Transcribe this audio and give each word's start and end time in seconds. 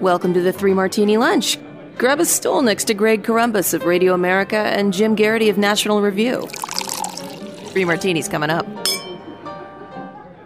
Welcome 0.00 0.32
to 0.34 0.40
the 0.40 0.52
Three 0.52 0.74
Martini 0.74 1.16
Lunch. 1.16 1.58
Grab 1.96 2.20
a 2.20 2.24
stool 2.24 2.62
next 2.62 2.84
to 2.84 2.94
Greg 2.94 3.24
Corombos 3.24 3.74
of 3.74 3.84
Radio 3.84 4.14
America 4.14 4.56
and 4.56 4.92
Jim 4.92 5.16
Geraghty 5.16 5.48
of 5.48 5.58
National 5.58 6.00
Review. 6.00 6.46
Three 7.72 7.84
Martinis 7.84 8.28
coming 8.28 8.48
up. 8.48 8.64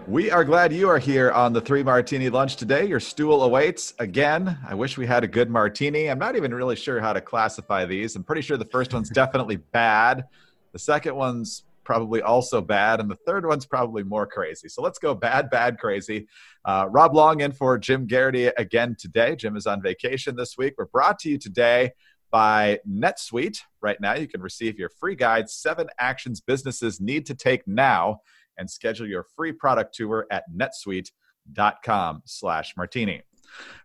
We 0.09 0.31
are 0.31 0.43
glad 0.43 0.73
you 0.73 0.89
are 0.89 0.99
here 0.99 1.31
on 1.33 1.53
the 1.53 1.61
Three 1.61 1.83
Martini 1.83 2.31
Lunch 2.31 2.57
today. 2.57 2.87
Your 2.87 2.99
stool 2.99 3.43
awaits 3.43 3.93
again. 3.99 4.57
I 4.67 4.75
wish 4.75 4.97
we 4.97 5.07
had 5.07 5.23
a 5.23 5.29
good 5.29 5.51
martini. 5.51 6.09
I'm 6.09 6.19
not 6.19 6.35
even 6.35 6.55
really 6.55 6.77
sure 6.77 6.99
how 6.99 7.13
to 7.13 7.21
classify 7.21 7.85
these. 7.85 8.17
I'm 8.17 8.25
pretty 8.25 8.41
sure 8.41 8.57
the 8.57 8.65
first 8.65 8.95
one's 8.95 9.11
definitely 9.15 9.57
bad. 9.57 10.25
The 10.73 10.79
second 10.79 11.15
one's 11.15 11.65
probably 11.85 12.23
also 12.23 12.61
bad, 12.61 13.01
and 13.01 13.11
the 13.11 13.19
third 13.27 13.47
one's 13.47 13.67
probably 13.67 14.03
more 14.03 14.27
crazy. 14.27 14.69
So 14.69 14.83
let's 14.83 14.99
go 14.99 15.15
bad, 15.15 15.51
bad, 15.51 15.79
crazy. 15.79 16.27
Uh, 16.65 16.87
Rob 16.91 17.15
Long 17.15 17.41
in 17.41 17.53
for 17.53 17.79
Jim 17.79 18.07
Geraghty 18.07 18.47
again 18.47 18.97
today. 18.99 19.37
Jim 19.37 19.57
is 19.57 19.67
on 19.67 19.83
vacation 19.83 20.37
this 20.37 20.57
week. 20.57 20.75
We're 20.79 20.87
brought 20.87 21.19
to 21.21 21.31
you 21.31 21.39
today 21.39 21.93
by 22.31 22.79
NetSuite. 22.89 23.59
Right 23.81 24.01
now, 24.01 24.15
you 24.15 24.27
can 24.27 24.41
receive 24.41 24.79
your 24.79 24.89
free 24.89 25.15
guide, 25.15 25.51
Seven 25.51 25.89
Actions 25.99 26.41
Businesses 26.41 27.01
Need 27.01 27.27
to 27.27 27.35
Take 27.35 27.67
Now, 27.67 28.21
and 28.59 28.71
schedule 28.71 29.07
your 29.07 29.25
free 29.37 29.53
product 29.53 29.95
tour 29.95 30.27
at 30.31 30.45
netsuite.com 30.55 32.23
slash 32.25 32.75
martini. 32.77 33.23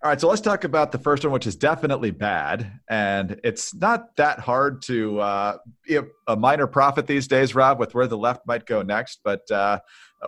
All 0.04 0.12
right, 0.12 0.22
so 0.22 0.28
let's 0.28 0.42
talk 0.42 0.64
about 0.64 0.92
the 0.92 1.00
first 1.00 1.24
one, 1.24 1.34
which 1.34 1.48
is 1.48 1.56
definitely 1.56 2.12
bad, 2.12 2.80
and 2.88 3.40
it's 3.44 3.74
not 3.74 4.16
that 4.18 4.40
hard 4.40 4.84
to 4.84 5.20
uh, 5.20 5.58
be 5.88 5.96
a, 5.96 6.04
a, 6.28 6.36
minor 6.36 6.68
prophet 6.68 7.08
these 7.08 7.28
days, 7.28 7.56
Rob, 7.56 7.80
with 7.80 7.96
where 7.96 8.06
the 8.06 8.18
left 8.18 8.46
might 8.46 8.68
go 8.68 8.84
next. 8.84 9.22
But 9.24 9.50
uh, 9.50 9.80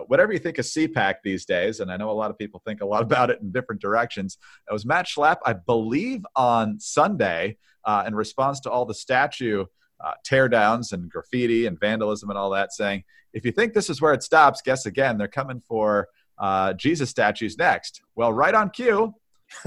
whatever 0.08 0.32
you 0.32 0.40
think 0.40 0.58
of 0.58 0.64
CPAC 0.64 1.16
these 1.22 1.44
days, 1.44 1.78
and 1.78 1.90
I 1.90 1.96
know 1.96 2.10
a 2.10 2.12
lot 2.12 2.32
of 2.32 2.38
people 2.38 2.60
think 2.66 2.80
a 2.80 2.84
lot 2.84 3.02
about 3.04 3.30
it 3.30 3.40
in 3.40 3.52
different 3.52 3.80
directions. 3.80 4.38
It 4.68 4.72
was 4.72 4.84
Matt 4.84 5.06
Schlapp, 5.06 5.36
I 5.46 5.52
believe, 5.52 6.26
on 6.34 6.80
Sunday 6.80 7.56
uh, 7.84 8.04
in 8.08 8.14
response 8.16 8.58
to 8.60 8.70
all 8.70 8.84
the 8.84 8.94
statue 8.94 9.66
uh, 10.04 10.12
teardowns 10.28 10.92
and 10.92 11.08
graffiti 11.08 11.66
and 11.66 11.78
vandalism 11.78 12.28
and 12.28 12.38
all 12.38 12.50
that, 12.50 12.72
saying, 12.72 13.04
"If 13.32 13.44
you 13.44 13.52
think 13.52 13.72
this 13.72 13.88
is 13.88 14.00
where 14.00 14.14
it 14.14 14.24
stops, 14.24 14.62
guess 14.62 14.84
again. 14.84 15.16
They're 15.16 15.28
coming 15.28 15.60
for." 15.60 16.08
Uh, 16.38 16.72
Jesus 16.72 17.10
statues 17.10 17.58
next. 17.58 18.00
Well, 18.14 18.32
right 18.32 18.54
on 18.54 18.70
cue, 18.70 19.14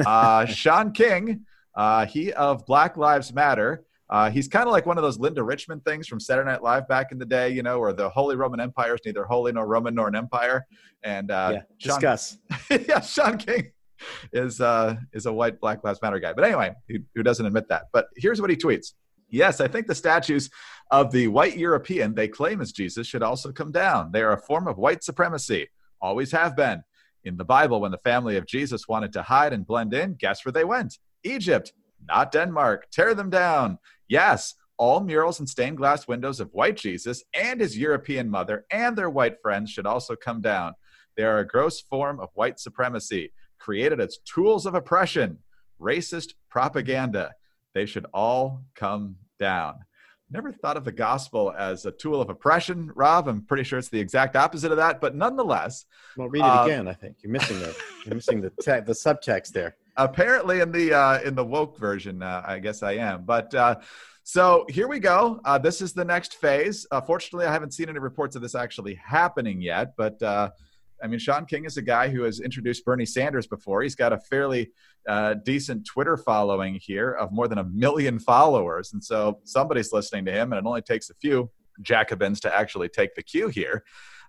uh, 0.06 0.46
Shaun 0.46 0.92
King, 0.92 1.46
uh, 1.76 2.06
he 2.06 2.34
of 2.34 2.66
Black 2.66 2.98
Lives 2.98 3.34
Matter. 3.34 3.86
Uh, 4.10 4.30
he's 4.30 4.48
kind 4.48 4.68
of 4.68 4.72
like 4.72 4.86
one 4.86 4.98
of 4.98 5.02
those 5.02 5.18
Linda 5.18 5.42
Richman 5.42 5.80
things 5.80 6.08
from 6.08 6.20
Saturday 6.20 6.50
Night 6.50 6.62
Live 6.62 6.88
back 6.88 7.12
in 7.12 7.18
the 7.18 7.26
day, 7.26 7.50
you 7.50 7.64
know, 7.64 7.80
where 7.80 7.94
the 7.94 8.10
Holy 8.10 8.36
Roman 8.36 8.60
Empire 8.60 8.96
is 8.96 9.02
neither 9.06 9.24
holy 9.24 9.52
nor 9.52 9.66
Roman 9.66 9.96
nor 9.96 10.08
an 10.08 10.16
empire. 10.16 10.68
And 11.04 11.32
uh, 11.32 11.54
yeah, 11.54 11.62
Shaun, 11.78 11.96
discuss. 12.00 12.38
yeah, 12.70 13.00
Shaun 13.00 13.38
King 13.38 13.72
is 14.32 14.62
uh, 14.62 14.98
is 15.14 15.26
a 15.26 15.34
white 15.34 15.60
Black 15.60 15.84
Lives 15.84 16.00
Matter 16.02 16.20
guy. 16.20 16.34
But 16.34 16.46
anyway, 16.46 16.74
who, 16.90 17.00
who 17.16 17.24
doesn't 17.24 17.46
admit 17.46 17.68
that? 17.70 17.86
But 17.92 18.08
here's 18.16 18.40
what 18.42 18.50
he 18.50 18.56
tweets. 18.56 18.94
Yes, 19.30 19.60
I 19.62 19.68
think 19.68 19.88
the 19.88 19.96
statues 19.96 20.50
of 20.92 21.12
the 21.12 21.28
white 21.28 21.58
European 21.58 22.14
they 22.14 22.28
claim 22.28 22.62
as 22.62 22.72
Jesus 22.72 23.08
should 23.08 23.24
also 23.24 23.52
come 23.52 23.72
down. 23.72 24.12
They 24.12 24.22
are 24.22 24.34
a 24.34 24.42
form 24.42 24.68
of 24.68 24.78
white 24.78 25.04
supremacy, 25.04 25.70
always 26.02 26.32
have 26.32 26.56
been. 26.56 26.84
In 27.24 27.38
the 27.38 27.46
Bible, 27.46 27.82
when 27.82 27.92
the 27.92 27.98
family 28.00 28.38
of 28.38 28.46
Jesus 28.46 28.88
wanted 28.88 29.14
to 29.14 29.22
hide 29.22 29.54
and 29.54 29.66
blend 29.66 29.94
in, 29.94 30.16
guess 30.16 30.44
where 30.44 30.52
they 30.52 30.66
went? 30.66 30.98
Egypt, 31.24 31.74
not 32.06 32.32
Denmark. 32.32 32.88
Tear 32.92 33.14
them 33.14 33.30
down. 33.30 33.78
Yes, 34.08 34.56
all 34.78 35.00
murals 35.00 35.40
and 35.40 35.48
stained 35.48 35.78
glass 35.78 36.08
windows 36.08 36.40
of 36.40 36.50
white 36.52 36.76
Jesus 36.76 37.24
and 37.34 37.62
his 37.62 37.78
European 37.78 38.30
mother 38.30 38.66
and 38.72 38.98
their 38.98 39.10
white 39.10 39.42
friends 39.42 39.72
should 39.72 39.86
also 39.86 40.16
come 40.16 40.42
down. 40.42 40.74
They 41.16 41.24
are 41.24 41.40
a 41.40 41.48
gross 41.48 41.80
form 41.80 42.20
of 42.20 42.30
white 42.34 42.60
supremacy, 42.60 43.32
created 43.60 44.02
as 44.02 44.18
tools 44.18 44.66
of 44.66 44.76
oppression, 44.76 45.38
racist 45.80 46.34
propaganda. 46.50 47.32
They 47.74 47.86
should 47.86 48.06
all 48.14 48.64
come 48.76 49.16
down 49.40 49.76
never 50.34 50.52
thought 50.52 50.76
of 50.76 50.84
the 50.84 50.92
gospel 50.92 51.54
as 51.58 51.86
a 51.86 51.92
tool 51.92 52.20
of 52.20 52.30
oppression, 52.30 52.92
Rob. 52.96 53.28
I'm 53.28 53.44
pretty 53.44 53.64
sure 53.64 53.78
it's 53.80 53.90
the 53.90 54.00
exact 54.00 54.36
opposite 54.36 54.72
of 54.72 54.78
that, 54.78 55.00
but 55.00 55.16
nonetheless. 55.16 55.86
Well, 56.18 56.28
read 56.28 56.40
it 56.40 56.46
uh, 56.46 56.66
again. 56.66 56.88
I 56.88 56.94
think 56.94 57.18
you're 57.22 57.32
missing 57.32 57.60
the 57.60 57.76
you're 58.06 58.16
missing 58.16 58.42
the 58.42 58.50
te- 58.50 58.82
the 58.82 58.94
subtext 58.94 59.50
there. 59.50 59.76
Apparently, 59.96 60.60
in 60.60 60.72
the 60.72 60.94
uh, 60.94 61.22
in 61.22 61.36
the 61.36 61.46
woke 61.46 61.78
version, 61.78 62.24
uh, 62.24 62.44
I 62.46 62.60
guess 62.60 62.82
I 62.82 62.94
am. 62.94 63.24
But 63.24 63.54
uh, 63.54 63.76
so 64.24 64.66
here 64.70 64.88
we 64.88 65.00
go. 65.00 65.40
Uh, 65.46 65.60
this 65.60 65.82
is 65.82 65.94
the 65.94 66.06
next 66.06 66.36
phase. 66.36 66.88
Uh, 66.92 67.00
fortunately, 67.00 67.46
I 67.46 67.52
haven't 67.52 67.74
seen 67.74 67.90
any 67.90 68.00
reports 68.00 68.36
of 68.36 68.42
this 68.42 68.56
actually 68.56 68.96
happening 68.96 69.62
yet, 69.62 69.96
but 69.96 70.22
I 71.04 71.08
mean, 71.08 71.20
Shaun 71.20 71.46
King 71.46 71.66
is 71.66 71.76
a 71.76 71.82
guy 71.82 72.08
who 72.08 72.24
has 72.24 72.40
introduced 72.40 72.86
Bernie 72.86 73.06
Sanders 73.06 73.46
before. 73.46 73.82
He's 73.82 73.96
got 73.96 74.14
a 74.14 74.18
fairly 74.18 74.72
uh, 75.08 75.34
decent 75.34 75.86
Twitter 75.86 76.16
following 76.16 76.80
here 76.82 77.12
of 77.12 77.32
more 77.34 77.50
than 77.50 77.58
a 77.58 77.66
million 77.66 78.20
followers. 78.20 78.94
And 78.94 79.04
so 79.04 79.40
somebody's 79.44 79.92
listening 79.92 80.24
to 80.26 80.32
him, 80.32 80.54
and 80.54 80.60
it 80.60 80.68
only 80.68 80.82
takes 80.82 81.10
a 81.10 81.14
few 81.16 81.52
Jacobins 81.82 82.40
to 82.42 82.56
actually 82.56 82.88
take 82.88 83.16
the 83.16 83.24
cue 83.24 83.50
here. 83.50 83.84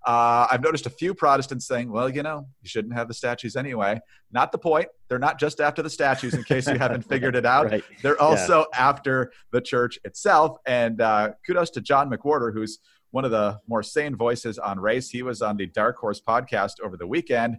Uh, 0.04 0.46
I've 0.50 0.62
noticed 0.62 0.84
a 0.84 0.90
few 0.90 1.14
Protestants 1.14 1.66
saying, 1.66 1.90
well, 1.90 2.10
you 2.10 2.22
know, 2.22 2.46
you 2.60 2.68
shouldn't 2.68 2.92
have 2.94 3.08
the 3.08 3.14
statues 3.14 3.56
anyway. 3.56 4.00
Not 4.32 4.52
the 4.52 4.58
point. 4.58 4.88
They're 5.08 5.18
not 5.18 5.38
just 5.38 5.60
after 5.60 5.80
the 5.80 5.88
statues, 5.88 6.34
in 6.34 6.44
case 6.44 6.66
you 6.66 6.76
haven't 6.76 7.02
figured 7.08 7.36
it 7.36 7.46
out. 7.46 7.70
right. 7.70 7.84
They're 8.02 8.20
also 8.20 8.66
yeah. 8.72 8.88
after 8.88 9.32
the 9.52 9.62
church 9.62 9.98
itself. 10.04 10.58
And 10.66 11.00
uh, 11.00 11.30
kudos 11.46 11.70
to 11.70 11.80
John 11.80 12.10
McWhorter, 12.10 12.52
who's 12.52 12.80
one 13.14 13.24
of 13.24 13.30
the 13.30 13.60
more 13.68 13.82
sane 13.82 14.16
voices 14.16 14.58
on 14.58 14.80
race. 14.80 15.08
He 15.08 15.22
was 15.22 15.40
on 15.40 15.56
the 15.56 15.66
Dark 15.66 15.96
Horse 15.98 16.20
podcast 16.20 16.80
over 16.82 16.96
the 16.96 17.06
weekend. 17.06 17.58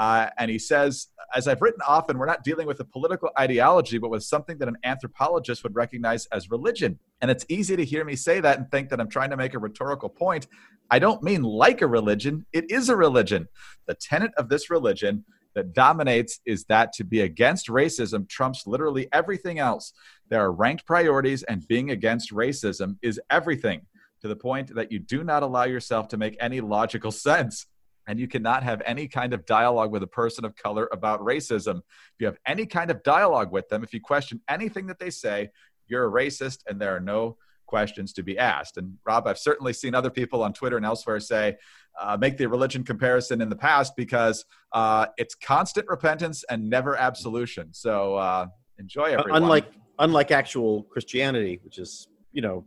Uh, 0.00 0.30
and 0.36 0.50
he 0.50 0.58
says, 0.58 1.06
as 1.32 1.46
I've 1.46 1.62
written 1.62 1.80
often, 1.86 2.18
we're 2.18 2.26
not 2.26 2.42
dealing 2.42 2.66
with 2.66 2.80
a 2.80 2.84
political 2.84 3.30
ideology, 3.38 3.98
but 3.98 4.10
with 4.10 4.24
something 4.24 4.58
that 4.58 4.66
an 4.66 4.76
anthropologist 4.82 5.62
would 5.62 5.76
recognize 5.76 6.26
as 6.32 6.50
religion. 6.50 6.98
And 7.20 7.30
it's 7.30 7.46
easy 7.48 7.76
to 7.76 7.84
hear 7.84 8.04
me 8.04 8.16
say 8.16 8.40
that 8.40 8.58
and 8.58 8.68
think 8.68 8.88
that 8.90 9.00
I'm 9.00 9.08
trying 9.08 9.30
to 9.30 9.36
make 9.36 9.54
a 9.54 9.60
rhetorical 9.60 10.08
point. 10.08 10.48
I 10.90 10.98
don't 10.98 11.22
mean 11.22 11.42
like 11.42 11.82
a 11.82 11.86
religion, 11.86 12.44
it 12.52 12.68
is 12.68 12.88
a 12.88 12.96
religion. 12.96 13.46
The 13.86 13.94
tenet 13.94 14.32
of 14.36 14.48
this 14.48 14.70
religion 14.70 15.24
that 15.54 15.72
dominates 15.72 16.40
is 16.44 16.64
that 16.64 16.92
to 16.94 17.04
be 17.04 17.20
against 17.20 17.68
racism 17.68 18.28
trumps 18.28 18.66
literally 18.66 19.08
everything 19.12 19.60
else. 19.60 19.92
There 20.30 20.40
are 20.40 20.52
ranked 20.52 20.84
priorities, 20.84 21.44
and 21.44 21.66
being 21.68 21.92
against 21.92 22.32
racism 22.32 22.96
is 23.02 23.20
everything 23.30 23.82
to 24.22 24.28
the 24.28 24.36
point 24.36 24.74
that 24.74 24.90
you 24.90 24.98
do 24.98 25.24
not 25.24 25.42
allow 25.42 25.64
yourself 25.64 26.08
to 26.08 26.16
make 26.16 26.36
any 26.40 26.60
logical 26.60 27.10
sense. 27.10 27.66
And 28.08 28.20
you 28.20 28.28
cannot 28.28 28.62
have 28.62 28.82
any 28.86 29.08
kind 29.08 29.32
of 29.32 29.44
dialogue 29.46 29.90
with 29.90 30.02
a 30.02 30.06
person 30.08 30.44
of 30.44 30.54
color 30.54 30.88
about 30.92 31.20
racism. 31.20 31.78
If 31.78 32.20
you 32.20 32.26
have 32.26 32.38
any 32.46 32.64
kind 32.64 32.90
of 32.90 33.02
dialogue 33.02 33.50
with 33.50 33.68
them, 33.68 33.82
if 33.82 33.92
you 33.92 34.00
question 34.00 34.40
anything 34.48 34.86
that 34.86 35.00
they 35.00 35.10
say, 35.10 35.50
you're 35.88 36.06
a 36.06 36.10
racist 36.10 36.60
and 36.68 36.80
there 36.80 36.94
are 36.94 37.00
no 37.00 37.36
questions 37.66 38.12
to 38.12 38.22
be 38.22 38.38
asked. 38.38 38.76
And 38.76 38.96
Rob, 39.04 39.26
I've 39.26 39.38
certainly 39.38 39.72
seen 39.72 39.94
other 39.94 40.10
people 40.10 40.42
on 40.44 40.52
Twitter 40.52 40.76
and 40.76 40.86
elsewhere 40.86 41.18
say, 41.18 41.56
uh, 42.00 42.16
make 42.20 42.36
the 42.36 42.46
religion 42.46 42.84
comparison 42.84 43.40
in 43.40 43.48
the 43.48 43.56
past 43.56 43.96
because 43.96 44.44
uh, 44.72 45.06
it's 45.16 45.34
constant 45.34 45.88
repentance 45.88 46.44
and 46.48 46.68
never 46.68 46.96
absolution. 46.96 47.72
So 47.72 48.16
uh, 48.16 48.46
enjoy 48.78 49.06
everyone. 49.06 49.42
Unlike 49.42 49.72
unlike 49.98 50.30
actual 50.30 50.82
Christianity, 50.84 51.60
which 51.64 51.78
is 51.78 52.08
you 52.32 52.42
know 52.42 52.64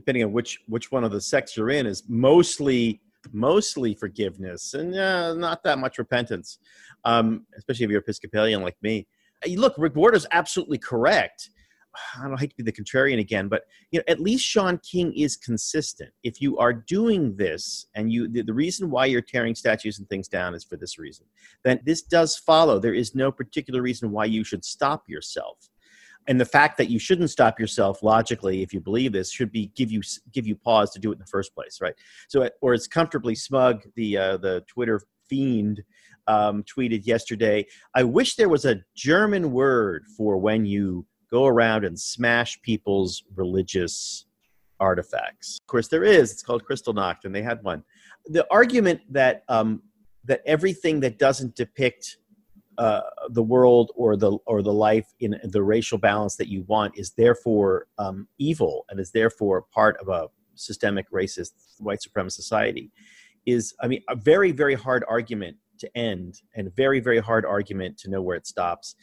depending 0.00 0.24
on 0.24 0.32
which 0.32 0.58
which 0.66 0.90
one 0.90 1.04
of 1.04 1.12
the 1.12 1.20
sects 1.20 1.56
you're 1.56 1.70
in, 1.70 1.86
is 1.86 2.02
mostly 2.08 3.00
mostly 3.32 3.94
forgiveness 3.94 4.74
and 4.74 4.94
uh, 4.96 5.34
not 5.34 5.62
that 5.62 5.78
much 5.78 5.98
repentance, 5.98 6.58
um, 7.04 7.46
especially 7.56 7.84
if 7.84 7.90
you're 7.90 8.00
Episcopalian 8.00 8.62
like 8.62 8.76
me. 8.82 9.06
Look, 9.46 9.74
Rick 9.78 9.96
Ward 9.96 10.14
is 10.14 10.26
absolutely 10.32 10.78
correct. 10.78 11.50
I 12.18 12.28
don't 12.28 12.38
hate 12.38 12.50
to 12.50 12.56
be 12.56 12.62
the 12.62 12.72
contrarian 12.72 13.18
again, 13.18 13.48
but 13.48 13.64
you 13.90 13.98
know, 13.98 14.04
at 14.06 14.20
least 14.20 14.44
Shaun 14.44 14.78
King 14.78 15.12
is 15.14 15.36
consistent. 15.36 16.10
If 16.22 16.40
you 16.40 16.56
are 16.58 16.72
doing 16.72 17.36
this, 17.36 17.86
and 17.94 18.12
you 18.12 18.28
the, 18.28 18.42
the, 18.42 18.54
reason 18.54 18.90
why 18.90 19.06
you're 19.06 19.20
tearing 19.20 19.56
statues 19.56 19.98
and 19.98 20.08
things 20.08 20.28
down 20.28 20.54
is 20.54 20.62
for 20.62 20.76
this 20.76 20.98
reason, 20.98 21.26
then 21.64 21.80
this 21.84 22.02
does 22.02 22.36
follow. 22.36 22.78
There 22.78 22.94
is 22.94 23.14
no 23.14 23.32
particular 23.32 23.82
reason 23.82 24.12
why 24.12 24.26
you 24.26 24.44
should 24.44 24.64
stop 24.64 25.08
yourself 25.08 25.69
and 26.28 26.40
the 26.40 26.44
fact 26.44 26.76
that 26.78 26.90
you 26.90 26.98
shouldn't 26.98 27.30
stop 27.30 27.58
yourself 27.58 28.02
logically 28.02 28.62
if 28.62 28.72
you 28.72 28.80
believe 28.80 29.12
this 29.12 29.32
should 29.32 29.50
be 29.50 29.72
give 29.74 29.90
you 29.90 30.02
give 30.32 30.46
you 30.46 30.54
pause 30.54 30.90
to 30.90 30.98
do 30.98 31.10
it 31.10 31.14
in 31.14 31.18
the 31.18 31.26
first 31.26 31.54
place 31.54 31.80
right 31.80 31.94
so 32.28 32.48
or 32.60 32.74
it's 32.74 32.86
comfortably 32.86 33.34
smug 33.34 33.82
the 33.96 34.16
uh, 34.16 34.36
the 34.36 34.62
twitter 34.66 35.00
fiend 35.28 35.82
um, 36.30 36.62
tweeted 36.62 37.06
yesterday. 37.06 37.66
I 37.94 38.04
wish 38.04 38.36
there 38.36 38.48
was 38.48 38.64
a 38.64 38.80
German 38.94 39.52
word 39.52 40.04
for 40.16 40.36
when 40.38 40.64
you 40.64 41.06
go 41.30 41.46
around 41.46 41.84
and 41.84 41.98
smash 41.98 42.60
people's 42.62 43.24
religious 43.34 44.26
artifacts. 44.78 45.58
Of 45.60 45.66
course, 45.66 45.88
there 45.88 46.04
is. 46.04 46.32
It's 46.32 46.42
called 46.42 46.64
Kristallnacht, 46.64 47.24
and 47.24 47.34
they 47.34 47.42
had 47.42 47.62
one. 47.62 47.82
The 48.26 48.46
argument 48.50 49.00
that 49.10 49.44
um, 49.48 49.82
that 50.24 50.42
everything 50.46 51.00
that 51.00 51.18
doesn't 51.18 51.56
depict 51.56 52.18
uh, 52.80 53.02
the 53.28 53.42
world 53.42 53.92
or 53.94 54.16
the 54.16 54.32
or 54.46 54.62
the 54.62 54.72
life 54.72 55.06
in 55.20 55.38
the 55.44 55.62
racial 55.62 55.98
balance 55.98 56.36
that 56.36 56.48
you 56.48 56.62
want 56.62 56.96
is 56.96 57.10
therefore 57.10 57.86
um, 57.98 58.26
evil 58.38 58.86
and 58.88 58.98
is 58.98 59.12
therefore 59.12 59.62
part 59.70 59.96
of 59.98 60.08
a 60.08 60.28
systemic 60.54 61.06
racist 61.12 61.52
white 61.78 61.98
supremacist 62.06 62.32
society 62.32 62.90
is 63.46 63.74
i 63.82 63.86
mean 63.86 64.02
a 64.08 64.16
very 64.16 64.50
very 64.50 64.74
hard 64.74 65.04
argument 65.08 65.56
to 65.80 65.96
end 65.96 66.40
and 66.54 66.74
very 66.76 67.00
very 67.00 67.18
hard 67.18 67.44
argument 67.44 67.98
to 67.98 68.10
know 68.10 68.22
where 68.22 68.36
it 68.36 68.46
stops. 68.46 68.94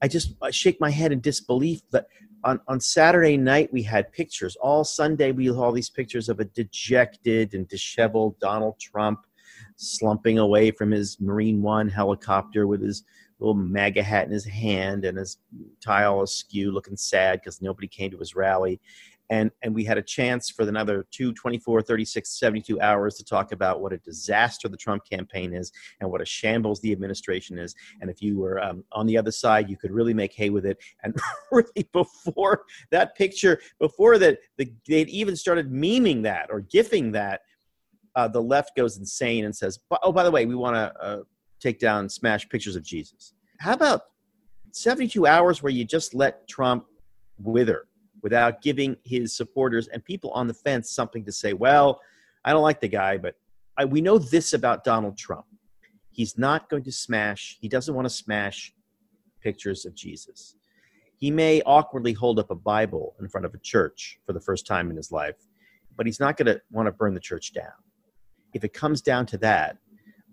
I 0.00 0.08
just 0.08 0.34
I 0.42 0.50
shake 0.50 0.80
my 0.80 0.90
head 0.90 1.12
in 1.12 1.20
disbelief 1.20 1.80
that 1.90 2.06
on, 2.44 2.60
on 2.68 2.80
saturday 2.80 3.36
night 3.36 3.72
we 3.72 3.82
had 3.82 4.12
pictures. 4.12 4.56
All 4.56 4.84
sunday 4.84 5.32
we 5.32 5.46
had 5.46 5.56
all 5.56 5.72
these 5.72 5.90
pictures 5.90 6.28
of 6.28 6.40
a 6.40 6.44
dejected 6.44 7.54
and 7.54 7.68
disheveled 7.68 8.38
donald 8.38 8.78
trump 8.80 9.26
slumping 9.82 10.38
away 10.38 10.70
from 10.70 10.90
his 10.90 11.20
marine 11.20 11.60
one 11.60 11.88
helicopter 11.88 12.66
with 12.66 12.82
his 12.82 13.04
little 13.40 13.54
MAGA 13.54 14.02
hat 14.02 14.26
in 14.26 14.32
his 14.32 14.44
hand 14.44 15.04
and 15.04 15.18
his 15.18 15.38
tie 15.80 16.04
all 16.04 16.22
askew, 16.22 16.70
looking 16.70 16.96
sad 16.96 17.40
because 17.40 17.60
nobody 17.60 17.88
came 17.88 18.10
to 18.12 18.18
his 18.18 18.36
rally. 18.36 18.80
And 19.30 19.50
and 19.62 19.74
we 19.74 19.84
had 19.84 19.98
a 19.98 20.02
chance 20.02 20.50
for 20.50 20.68
another 20.68 21.06
2 21.10 21.32
24 21.32 21.80
36 21.82 22.38
72 22.38 22.80
hours 22.80 23.14
to 23.16 23.24
talk 23.24 23.52
about 23.52 23.80
what 23.80 23.92
a 23.92 23.98
disaster 23.98 24.68
the 24.68 24.76
trump 24.76 25.04
campaign 25.08 25.54
is 25.54 25.72
and 26.00 26.10
what 26.10 26.20
a 26.20 26.24
shambles 26.24 26.80
the 26.80 26.92
administration 26.92 27.58
is. 27.58 27.74
And 28.00 28.10
if 28.10 28.20
you 28.20 28.38
were 28.38 28.62
um, 28.62 28.84
on 28.92 29.06
the 29.06 29.16
other 29.16 29.30
side 29.30 29.70
you 29.70 29.76
could 29.76 29.90
really 29.90 30.12
make 30.12 30.34
hay 30.34 30.50
with 30.50 30.66
it. 30.66 30.76
And 31.02 31.16
really 31.50 31.88
before 31.92 32.64
that 32.90 33.16
picture 33.16 33.60
before 33.78 34.18
that 34.18 34.38
the, 34.58 34.70
they'd 34.86 35.08
even 35.08 35.34
started 35.34 35.70
memeing 35.72 36.22
that 36.24 36.48
or 36.50 36.60
gifting 36.60 37.12
that 37.12 37.40
uh, 38.14 38.28
the 38.28 38.42
left 38.42 38.76
goes 38.76 38.98
insane 38.98 39.44
and 39.44 39.54
says 39.54 39.78
oh 40.02 40.12
by 40.12 40.22
the 40.22 40.30
way 40.30 40.46
we 40.46 40.54
want 40.54 40.74
to 40.74 41.02
uh, 41.02 41.22
take 41.60 41.78
down 41.78 42.08
smash 42.08 42.48
pictures 42.48 42.76
of 42.76 42.82
jesus 42.82 43.34
how 43.58 43.72
about 43.72 44.02
72 44.72 45.26
hours 45.26 45.62
where 45.62 45.72
you 45.72 45.84
just 45.84 46.14
let 46.14 46.46
trump 46.48 46.86
wither 47.38 47.86
without 48.22 48.62
giving 48.62 48.96
his 49.04 49.36
supporters 49.36 49.88
and 49.88 50.04
people 50.04 50.30
on 50.30 50.46
the 50.46 50.54
fence 50.54 50.90
something 50.90 51.24
to 51.24 51.32
say, 51.32 51.52
well, 51.52 52.00
I 52.44 52.52
don't 52.52 52.62
like 52.62 52.80
the 52.80 52.88
guy, 52.88 53.18
but 53.18 53.34
I, 53.76 53.84
we 53.84 54.00
know 54.00 54.18
this 54.18 54.52
about 54.52 54.84
Donald 54.84 55.18
Trump. 55.18 55.44
He's 56.10 56.38
not 56.38 56.68
going 56.68 56.84
to 56.84 56.92
smash, 56.92 57.58
he 57.60 57.68
doesn't 57.68 57.94
want 57.94 58.06
to 58.06 58.14
smash 58.14 58.72
pictures 59.40 59.84
of 59.84 59.94
Jesus. 59.94 60.56
He 61.16 61.30
may 61.30 61.62
awkwardly 61.62 62.12
hold 62.12 62.38
up 62.38 62.50
a 62.50 62.54
Bible 62.54 63.14
in 63.20 63.28
front 63.28 63.44
of 63.44 63.54
a 63.54 63.58
church 63.58 64.18
for 64.24 64.32
the 64.32 64.40
first 64.40 64.66
time 64.66 64.90
in 64.90 64.96
his 64.96 65.12
life, 65.12 65.36
but 65.96 66.06
he's 66.06 66.20
not 66.20 66.36
going 66.36 66.46
to 66.46 66.60
want 66.70 66.86
to 66.86 66.92
burn 66.92 67.14
the 67.14 67.20
church 67.20 67.52
down. 67.52 67.72
If 68.52 68.64
it 68.64 68.72
comes 68.72 69.00
down 69.00 69.26
to 69.26 69.38
that, 69.38 69.78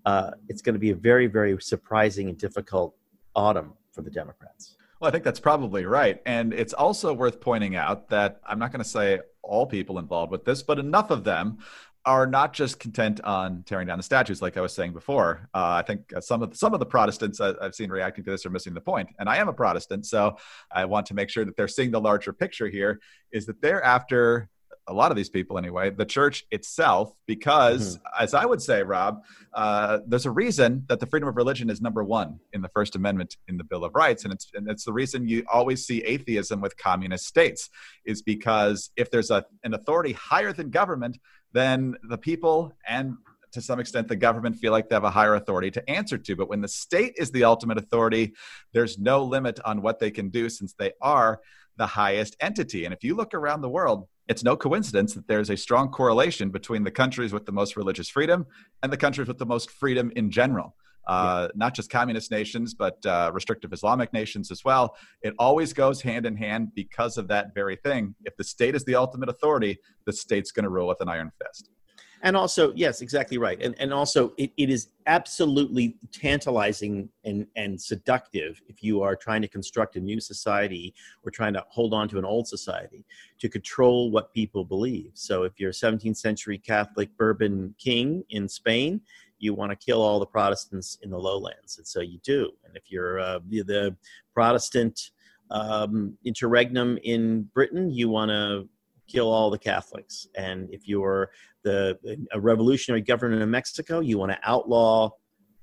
uh, 0.06 0.32
it's 0.48 0.62
going 0.62 0.74
to 0.74 0.80
be 0.80 0.92
a 0.92 0.96
very, 0.96 1.28
very 1.28 1.60
surprising 1.62 2.30
and 2.30 2.38
difficult 2.38 2.96
autumn 3.36 3.74
for 3.92 4.02
the 4.02 4.10
Democrats. 4.10 4.76
Well, 5.00 5.08
I 5.08 5.12
think 5.12 5.24
that's 5.24 5.40
probably 5.40 5.86
right. 5.86 6.22
And 6.26 6.54
it's 6.54 6.74
also 6.74 7.14
worth 7.14 7.40
pointing 7.40 7.76
out 7.76 8.10
that 8.10 8.42
I'm 8.46 8.60
not 8.60 8.72
going 8.72 8.84
to 8.84 8.90
say 8.90 9.20
all 9.42 9.66
people 9.66 9.98
involved 9.98 10.32
with 10.32 10.46
this, 10.46 10.62
but 10.62 10.78
enough 10.78 11.10
of 11.10 11.24
them 11.24 11.60
are 12.06 12.26
not 12.26 12.54
just 12.54 12.80
content 12.80 13.22
on 13.22 13.64
tearing 13.64 13.88
down 13.88 13.98
the 13.98 14.04
statues, 14.04 14.42
like 14.42 14.58
I 14.58 14.62
was 14.62 14.74
saying 14.74 14.94
before. 14.94 15.48
Uh, 15.54 15.80
I 15.80 15.84
think 15.84 16.12
some 16.22 16.42
of 16.42 16.52
the, 16.52 16.56
some 16.56 16.74
of 16.74 16.80
the 16.80 16.86
Protestants 16.86 17.40
I've 17.40 17.76
seen 17.76 17.90
reacting 17.90 18.24
to 18.24 18.32
this 18.32 18.46
are 18.46 18.50
missing 18.50 18.74
the. 18.74 19.06
And 19.20 19.30
I 19.30 19.38
am 19.38 19.48
a 19.48 19.54
Protestant, 19.54 20.06
so 20.06 20.38
I 20.72 20.86
want 20.86 21.06
to 21.08 21.14
make 21.14 21.30
sure 21.30 21.46
that 21.46 21.56
they're 21.56 21.68
seeing 21.68 21.92
the 21.92 22.02
larger 22.02 22.34
picture. 22.34 22.68
Here 22.68 23.00
is 23.32 23.46
that 23.46 23.62
they're 23.62 23.84
after 23.84 24.50
a 24.90 24.94
lot 24.94 25.12
of 25.12 25.18
these 25.18 25.30
people 25.30 25.58
anyway, 25.58 25.92
the 25.92 26.06
church 26.06 26.46
itself, 26.52 27.14
because 27.28 27.98
mm-hmm. 27.98 28.24
as 28.24 28.34
I 28.34 28.46
would 28.46 28.62
say, 28.62 28.84
Rob, 28.84 29.24
uh, 29.54 30.00
there's 30.08 30.26
a 30.26 30.32
reason 30.32 30.84
that 30.90 31.00
the 31.00 31.06
freedom 31.06 31.30
of 31.30 31.38
religion 31.38 31.70
is 31.70 31.80
number 31.80 32.04
one 32.04 32.40
in 32.54 32.62
the 32.62 32.70
First 32.70 32.96
Amendment 32.96 33.38
in 33.48 33.58
the 33.58 33.64
Bill 33.64 33.86
of 33.86 33.94
Rights, 33.94 34.24
and 34.24 34.34
it's 34.34 34.50
and 34.54 34.70
it's 34.70 34.84
the 34.84 34.94
reason 34.94 35.28
you 35.28 35.44
always 35.52 35.86
see 35.86 36.02
atheism 36.04 36.60
with 36.60 36.76
communist 36.78 37.26
states 37.26 37.70
is 38.06 38.22
because 38.22 38.90
if 38.98 39.12
there's 39.12 39.32
a 39.32 39.46
an 39.64 39.74
authority 39.74 40.14
higher 40.14 40.52
than 40.52 40.70
government, 40.70 41.18
then 41.54 41.96
the 42.04 42.18
people 42.18 42.74
and 42.88 43.16
to 43.52 43.62
some 43.62 43.80
extent 43.80 44.08
the 44.08 44.16
government 44.16 44.56
feel 44.56 44.72
like 44.72 44.90
they 44.90 44.96
have 44.96 45.04
a 45.04 45.10
higher 45.10 45.36
authority 45.36 45.72
to 45.72 45.90
answer 45.90 46.18
to 46.18 46.36
but 46.36 46.50
when 46.50 46.62
the 46.62 46.68
state 46.68 47.14
is 47.18 47.32
the 47.32 47.44
ultimate 47.44 47.80
authority 47.80 48.34
there's 48.74 49.00
no 49.00 49.24
limit 49.24 49.60
on 49.66 49.82
what 49.82 49.98
they 49.98 50.12
can 50.12 50.30
do 50.30 50.50
since 50.50 50.74
they 50.78 50.92
are 51.02 51.40
the 51.78 51.88
highest 51.88 52.36
entity 52.40 52.86
and 52.86 52.94
if 52.94 53.04
you 53.04 53.16
look 53.16 53.34
around 53.34 53.62
the 53.62 53.70
world 53.70 54.08
it's 54.30 54.44
no 54.44 54.56
coincidence 54.56 55.16
that 55.16 55.28
there's 55.28 55.50
a 55.50 55.58
strong 55.58 55.90
correlation 55.90 56.52
between 56.52 56.84
the 56.84 56.92
countries 56.92 57.34
with 57.34 57.46
the 57.46 57.52
most 57.52 57.76
religious 57.76 58.10
freedom 58.10 58.46
and 58.84 58.94
the 58.94 58.98
countries 58.98 59.28
with 59.28 59.40
the 59.40 59.46
most 59.46 59.72
freedom 59.72 60.12
in 60.16 60.30
general. 60.30 60.76
Uh, 61.08 61.48
yeah. 61.48 61.52
Not 61.56 61.74
just 61.74 61.90
communist 61.90 62.30
nations, 62.30 62.76
but 62.76 63.04
uh, 63.06 63.32
restrictive 63.34 63.74
Islamic 63.74 64.14
nations 64.14 64.52
as 64.52 64.64
well. 64.64 64.96
It 65.24 65.34
always 65.40 65.74
goes 65.74 66.02
hand 66.02 66.28
in 66.28 66.38
hand 66.38 66.76
because 66.76 67.18
of 67.18 67.28
that 67.30 67.56
very 67.56 67.78
thing. 67.78 68.14
If 68.24 68.38
the 68.38 68.44
state 68.44 68.76
is 68.76 68.86
the 68.86 68.94
ultimate 68.94 69.30
authority, 69.30 69.80
the 70.06 70.14
state's 70.14 70.52
going 70.52 70.66
to 70.66 70.70
rule 70.70 70.88
with 70.88 71.02
an 71.02 71.10
iron 71.10 71.32
fist 71.44 71.72
and 72.22 72.36
also 72.36 72.74
yes 72.76 73.02
exactly 73.02 73.38
right. 73.38 73.62
And, 73.62 73.76
and 73.80 73.94
also 73.94 74.34
it, 74.38 74.52
it 74.58 74.70
is 74.70 74.90
absolutely 75.06 75.98
tantalizing 76.12 77.10
and, 77.24 77.48
and 77.56 77.80
seductive 77.80 78.62
if 78.68 78.84
you 78.84 79.02
are 79.02 79.16
trying 79.16 79.42
to 79.42 79.48
construct 79.48 79.96
a 79.96 80.00
new 80.00 80.20
society 80.20 80.94
or 81.24 81.32
trying 81.32 81.54
to 81.54 81.64
hold 81.70 81.94
on 81.94 82.08
to 82.10 82.18
an 82.18 82.26
old 82.26 82.48
society 82.48 83.06
to 83.40 83.50
control 83.50 84.12
what 84.12 84.34
people 84.34 84.66
believe. 84.66 85.12
So 85.14 85.44
if 85.44 85.60
you're 85.60 85.72
a 85.72 85.74
17th 85.74 86.18
century 86.18 86.58
catholic 86.58 87.16
bourbon 87.18 87.74
king 87.78 88.24
in 88.30 88.48
spain 88.48 89.02
you 89.40 89.54
want 89.54 89.72
to 89.72 89.76
kill 89.76 90.02
all 90.02 90.20
the 90.20 90.26
protestants 90.26 90.98
in 91.02 91.10
the 91.10 91.18
lowlands 91.18 91.78
and 91.78 91.88
so 91.88 92.02
you 92.02 92.20
do. 92.24 92.52
And 92.66 92.76
if 92.76 92.84
you're 92.92 93.20
uh, 93.20 93.40
the, 93.48 93.62
the 93.64 93.96
protestant 94.34 95.12
um, 95.52 96.18
interregnum 96.26 97.00
in 97.04 97.44
britain 97.54 97.90
you 97.90 98.10
want 98.10 98.30
to 98.30 98.68
kill 99.10 99.32
all 99.32 99.50
the 99.50 99.58
Catholics. 99.58 100.28
And 100.36 100.70
if 100.72 100.88
you're 100.88 101.32
the 101.64 101.98
a 102.32 102.40
revolutionary 102.40 103.02
government 103.02 103.42
in 103.42 103.50
Mexico, 103.50 104.00
you 104.00 104.18
want 104.18 104.32
to 104.32 104.40
outlaw 104.44 105.10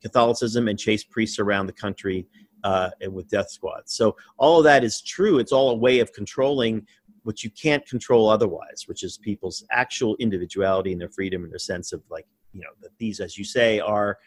Catholicism 0.02 0.69
and 0.69 0.78
chase 0.78 1.04
priests 1.04 1.38
around 1.38 1.66
the 1.66 1.72
country 1.72 2.26
uh, 2.64 2.90
with 3.10 3.29
death 3.29 3.50
squads. 3.50 3.94
So 3.94 4.17
all 4.38 4.58
of 4.58 4.65
that 4.65 4.84
is 4.84 5.00
true. 5.03 5.38
It's 5.38 5.53
all 5.53 5.70
a 5.70 5.76
way 5.76 6.00
of 6.00 6.12
controlling 6.12 6.86
what 7.22 7.43
you 7.43 7.50
can't 7.50 7.86
control 7.86 8.29
otherwise, 8.29 8.84
which 8.86 9.03
is 9.03 9.19
people's 9.19 9.65
actual 9.70 10.17
individuality 10.17 10.93
and 10.93 11.00
their 11.00 11.08
freedom 11.08 11.43
and 11.43 11.53
their 11.53 11.58
sense 11.58 11.93
of 11.93 12.03
like, 12.10 12.26
you 12.53 12.60
know, 12.60 12.70
that 12.82 12.96
these, 12.98 13.20
as 13.20 13.36
you 13.36 13.44
say, 13.44 13.81
are 13.81 14.19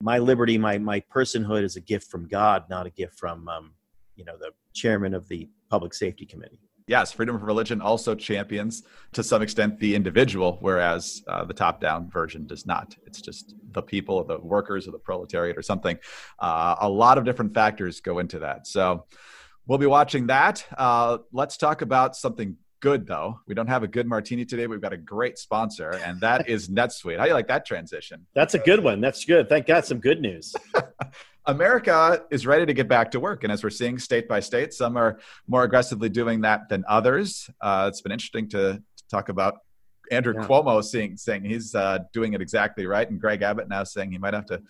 my 0.00 0.18
liberty, 0.18 0.58
my 0.58 0.78
my 0.78 1.00
personhood 1.14 1.62
is 1.62 1.76
a 1.76 1.80
gift 1.80 2.10
from 2.10 2.28
God, 2.28 2.64
not 2.68 2.86
a 2.86 2.90
gift 2.90 3.18
from, 3.18 3.48
um, 3.48 3.72
you 4.14 4.24
know, 4.24 4.36
the 4.38 4.50
chairman 4.74 5.14
of 5.14 5.26
the 5.28 5.48
public 5.70 5.94
safety 5.94 6.26
committee 6.26 6.60
yes, 6.86 7.12
freedom 7.12 7.34
of 7.34 7.42
religion 7.42 7.80
also 7.80 8.14
champions 8.14 8.82
to 9.12 9.22
some 9.22 9.42
extent 9.42 9.78
the 9.78 9.94
individual, 9.94 10.58
whereas 10.60 11.22
uh, 11.26 11.44
the 11.44 11.54
top 11.54 11.80
down 11.80 12.08
version 12.10 12.46
does 12.46 12.66
not. 12.66 12.96
It's 13.06 13.20
just 13.20 13.54
the 13.72 13.82
people, 13.82 14.22
the 14.24 14.38
workers, 14.38 14.86
or 14.86 14.92
the 14.92 14.98
proletariat, 14.98 15.56
or 15.56 15.62
something. 15.62 15.98
Uh, 16.38 16.76
a 16.80 16.88
lot 16.88 17.18
of 17.18 17.24
different 17.24 17.54
factors 17.54 18.00
go 18.00 18.18
into 18.18 18.40
that. 18.40 18.66
So 18.66 19.06
we'll 19.66 19.78
be 19.78 19.86
watching 19.86 20.28
that. 20.28 20.64
Uh, 20.76 21.18
let's 21.32 21.56
talk 21.56 21.82
about 21.82 22.16
something 22.16 22.56
good 22.80 23.06
though. 23.06 23.40
We 23.46 23.54
don't 23.54 23.68
have 23.68 23.82
a 23.82 23.88
good 23.88 24.06
martini 24.06 24.44
today. 24.44 24.66
We've 24.66 24.80
got 24.80 24.92
a 24.92 24.98
great 24.98 25.38
sponsor, 25.38 25.90
and 26.04 26.20
that 26.20 26.48
is 26.48 26.68
NetSuite. 26.68 27.18
How 27.18 27.24
do 27.24 27.28
you 27.30 27.34
like 27.34 27.48
that 27.48 27.66
transition? 27.66 28.26
That's 28.34 28.54
a 28.54 28.58
good 28.58 28.82
one. 28.82 29.00
That's 29.00 29.24
good. 29.24 29.48
Thank 29.48 29.66
God, 29.66 29.84
some 29.84 29.98
good 29.98 30.20
news. 30.20 30.54
America 31.46 32.24
is 32.30 32.46
ready 32.46 32.66
to 32.66 32.74
get 32.74 32.88
back 32.88 33.12
to 33.12 33.20
work. 33.20 33.44
And 33.44 33.52
as 33.52 33.62
we're 33.62 33.70
seeing 33.70 33.98
state 33.98 34.28
by 34.28 34.40
state, 34.40 34.74
some 34.74 34.96
are 34.96 35.20
more 35.46 35.62
aggressively 35.62 36.08
doing 36.08 36.40
that 36.40 36.68
than 36.68 36.84
others. 36.88 37.48
Uh, 37.60 37.86
it's 37.88 38.00
been 38.00 38.12
interesting 38.12 38.48
to, 38.48 38.74
to, 38.74 39.04
talk 39.08 39.28
about 39.28 39.58
Andrew 40.10 40.34
yeah. 40.34 40.46
Cuomo 40.46 40.82
seeing, 40.82 41.16
saying 41.16 41.44
he's 41.44 41.74
uh, 41.74 42.00
doing 42.12 42.34
it 42.34 42.40
exactly 42.40 42.86
right, 42.86 43.08
and 43.08 43.20
Greg 43.20 43.42
Abbott 43.42 43.68
now 43.68 43.84
saying 43.84 44.12
he 44.12 44.18
might 44.18 44.34
have 44.34 44.46
to 44.46 44.62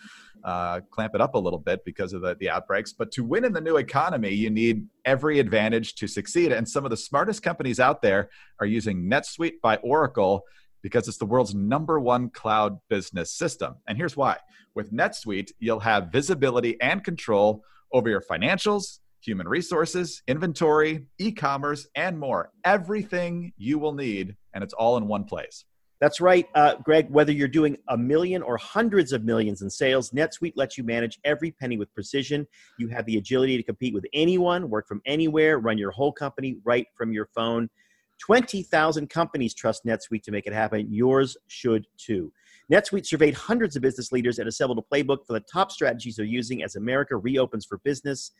uh, 0.45 0.81
clamp 0.91 1.15
it 1.15 1.21
up 1.21 1.35
a 1.35 1.39
little 1.39 1.59
bit 1.59 1.85
because 1.85 2.13
of 2.13 2.23
the, 2.23 2.37
the 2.37 2.49
outbreaks. 2.49 2.93
But 2.93 3.11
to 3.13 3.25
win 3.25 3.45
in 3.45 3.53
the 3.53 3.61
new 3.61 3.77
economy, 3.77 4.33
you 4.33 4.51
need 4.51 4.87
every 5.05 5.39
advantage 5.39 5.95
to 5.97 6.07
succeed. 6.07 6.53
And 6.53 6.69
some 6.69 6.85
of 6.85 6.91
the 6.91 6.97
smartest 6.97 7.43
companies 7.43 7.81
out 7.81 8.03
there 8.03 8.31
are 8.61 8.67
using 8.67 9.11
NetSuite 9.11 9.61
by 9.63 9.77
Oracle 9.79 10.45
because 10.83 11.09
it's 11.09 11.19
the 11.19 11.27
world's 11.27 11.55
number 11.55 11.99
one 11.99 12.31
cloud 12.31 12.79
business 12.89 13.33
system. 13.33 13.75
And 13.89 13.99
here's 13.99 14.17
why 14.17 14.37
with 14.77 14.93
NetSuite, 14.93 15.51
you'll 15.59 15.81
have 15.81 16.13
visibility 16.13 16.81
and 16.81 17.03
control 17.03 17.65
over 17.93 18.09
your 18.09 18.21
financials, 18.21 19.01
human 19.21 19.49
resources, 19.49 20.23
inventory, 20.29 21.07
e 21.19 21.33
commerce, 21.33 21.87
and 21.95 22.19
more. 22.19 22.51
Everything 22.65 23.53
you 23.57 23.79
will 23.79 23.93
need, 23.93 24.37
and 24.55 24.63
it's 24.63 24.75
all 24.75 24.97
in 24.97 25.07
one 25.07 25.25
place. 25.25 25.65
That's 26.01 26.21
right, 26.21 26.47
uh, 26.55 26.75
Greg. 26.85 27.09
Whether 27.11 27.33
you're 27.33 27.49
doing 27.49 27.79
a 27.89 27.97
million 27.97 28.43
or 28.43 28.59
hundreds 28.59 29.13
of 29.13 29.25
millions 29.25 29.63
in 29.63 29.71
sales, 29.71 30.11
NetSuite 30.11 30.53
lets 30.55 30.77
you 30.77 30.85
manage 30.85 31.19
every 31.25 31.51
penny 31.53 31.79
with 31.79 31.93
precision. 31.95 32.47
You 32.79 32.89
have 32.89 33.07
the 33.07 33.17
agility 33.17 33.57
to 33.57 33.63
compete 33.63 33.95
with 33.95 34.05
anyone, 34.13 34.69
work 34.69 34.87
from 34.87 35.01
anywhere, 35.07 35.59
run 35.59 35.79
your 35.79 35.91
whole 35.91 36.13
company 36.13 36.59
right 36.65 36.87
from 36.97 37.13
your 37.13 37.27
phone. 37.35 37.71
20,000 38.19 39.09
companies 39.09 39.55
trust 39.55 39.85
NetSuite 39.87 40.23
to 40.23 40.31
make 40.31 40.47
it 40.47 40.53
happen. 40.53 40.87
Yours 40.91 41.37
should 41.49 41.87
too. 41.97 42.33
NetSuite 42.71 43.07
surveyed 43.07 43.35
hundreds 43.35 43.77
of 43.77 43.83
business 43.83 44.13
leaders 44.13 44.39
and 44.39 44.49
assembled 44.49 44.79
a 44.79 44.95
playbook 44.95 45.27
for 45.27 45.35
the 45.35 45.41
top 45.41 45.71
strategies 45.71 46.17
they're 46.17 46.27
using 46.27 46.63
as 46.63 46.77
America 46.77 47.17
reopens 47.17 47.65
for 47.65 47.79
business, 47.79 48.33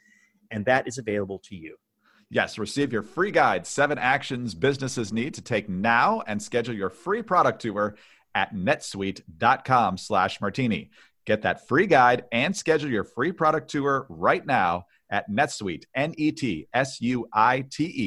and 0.51 0.65
that 0.67 0.87
is 0.89 0.99
available 0.99 1.39
to 1.45 1.57
you. 1.57 1.77
Yes, 2.29 2.59
receive 2.59 2.93
your 2.93 3.03
free 3.03 3.31
guide, 3.31 3.67
Seven 3.67 3.99
Actions 3.99 4.55
Businesses 4.55 5.13
Need 5.13 5.35
to 5.35 5.43
Take 5.43 5.69
Now, 5.69 6.23
and 6.27 6.43
schedule 6.43 6.75
your 6.75 6.91
free 6.91 7.23
product 7.23 7.63
tour 7.63 7.97
at 8.35 8.53
netsuite.com 8.53 9.97
slash 9.97 10.41
martini. 10.41 10.91
Get 11.25 11.43
that 11.43 11.69
free 11.69 11.87
guide 11.87 12.25
and 12.33 12.57
schedule 12.57 12.91
your 12.91 13.05
free 13.05 13.31
product 13.33 13.71
tour 13.71 14.07
right 14.09 14.45
now 14.45 14.87
at 15.11 15.31
netsuite, 15.31 15.85
N-E-T-S-U-I-T-E 15.95 16.67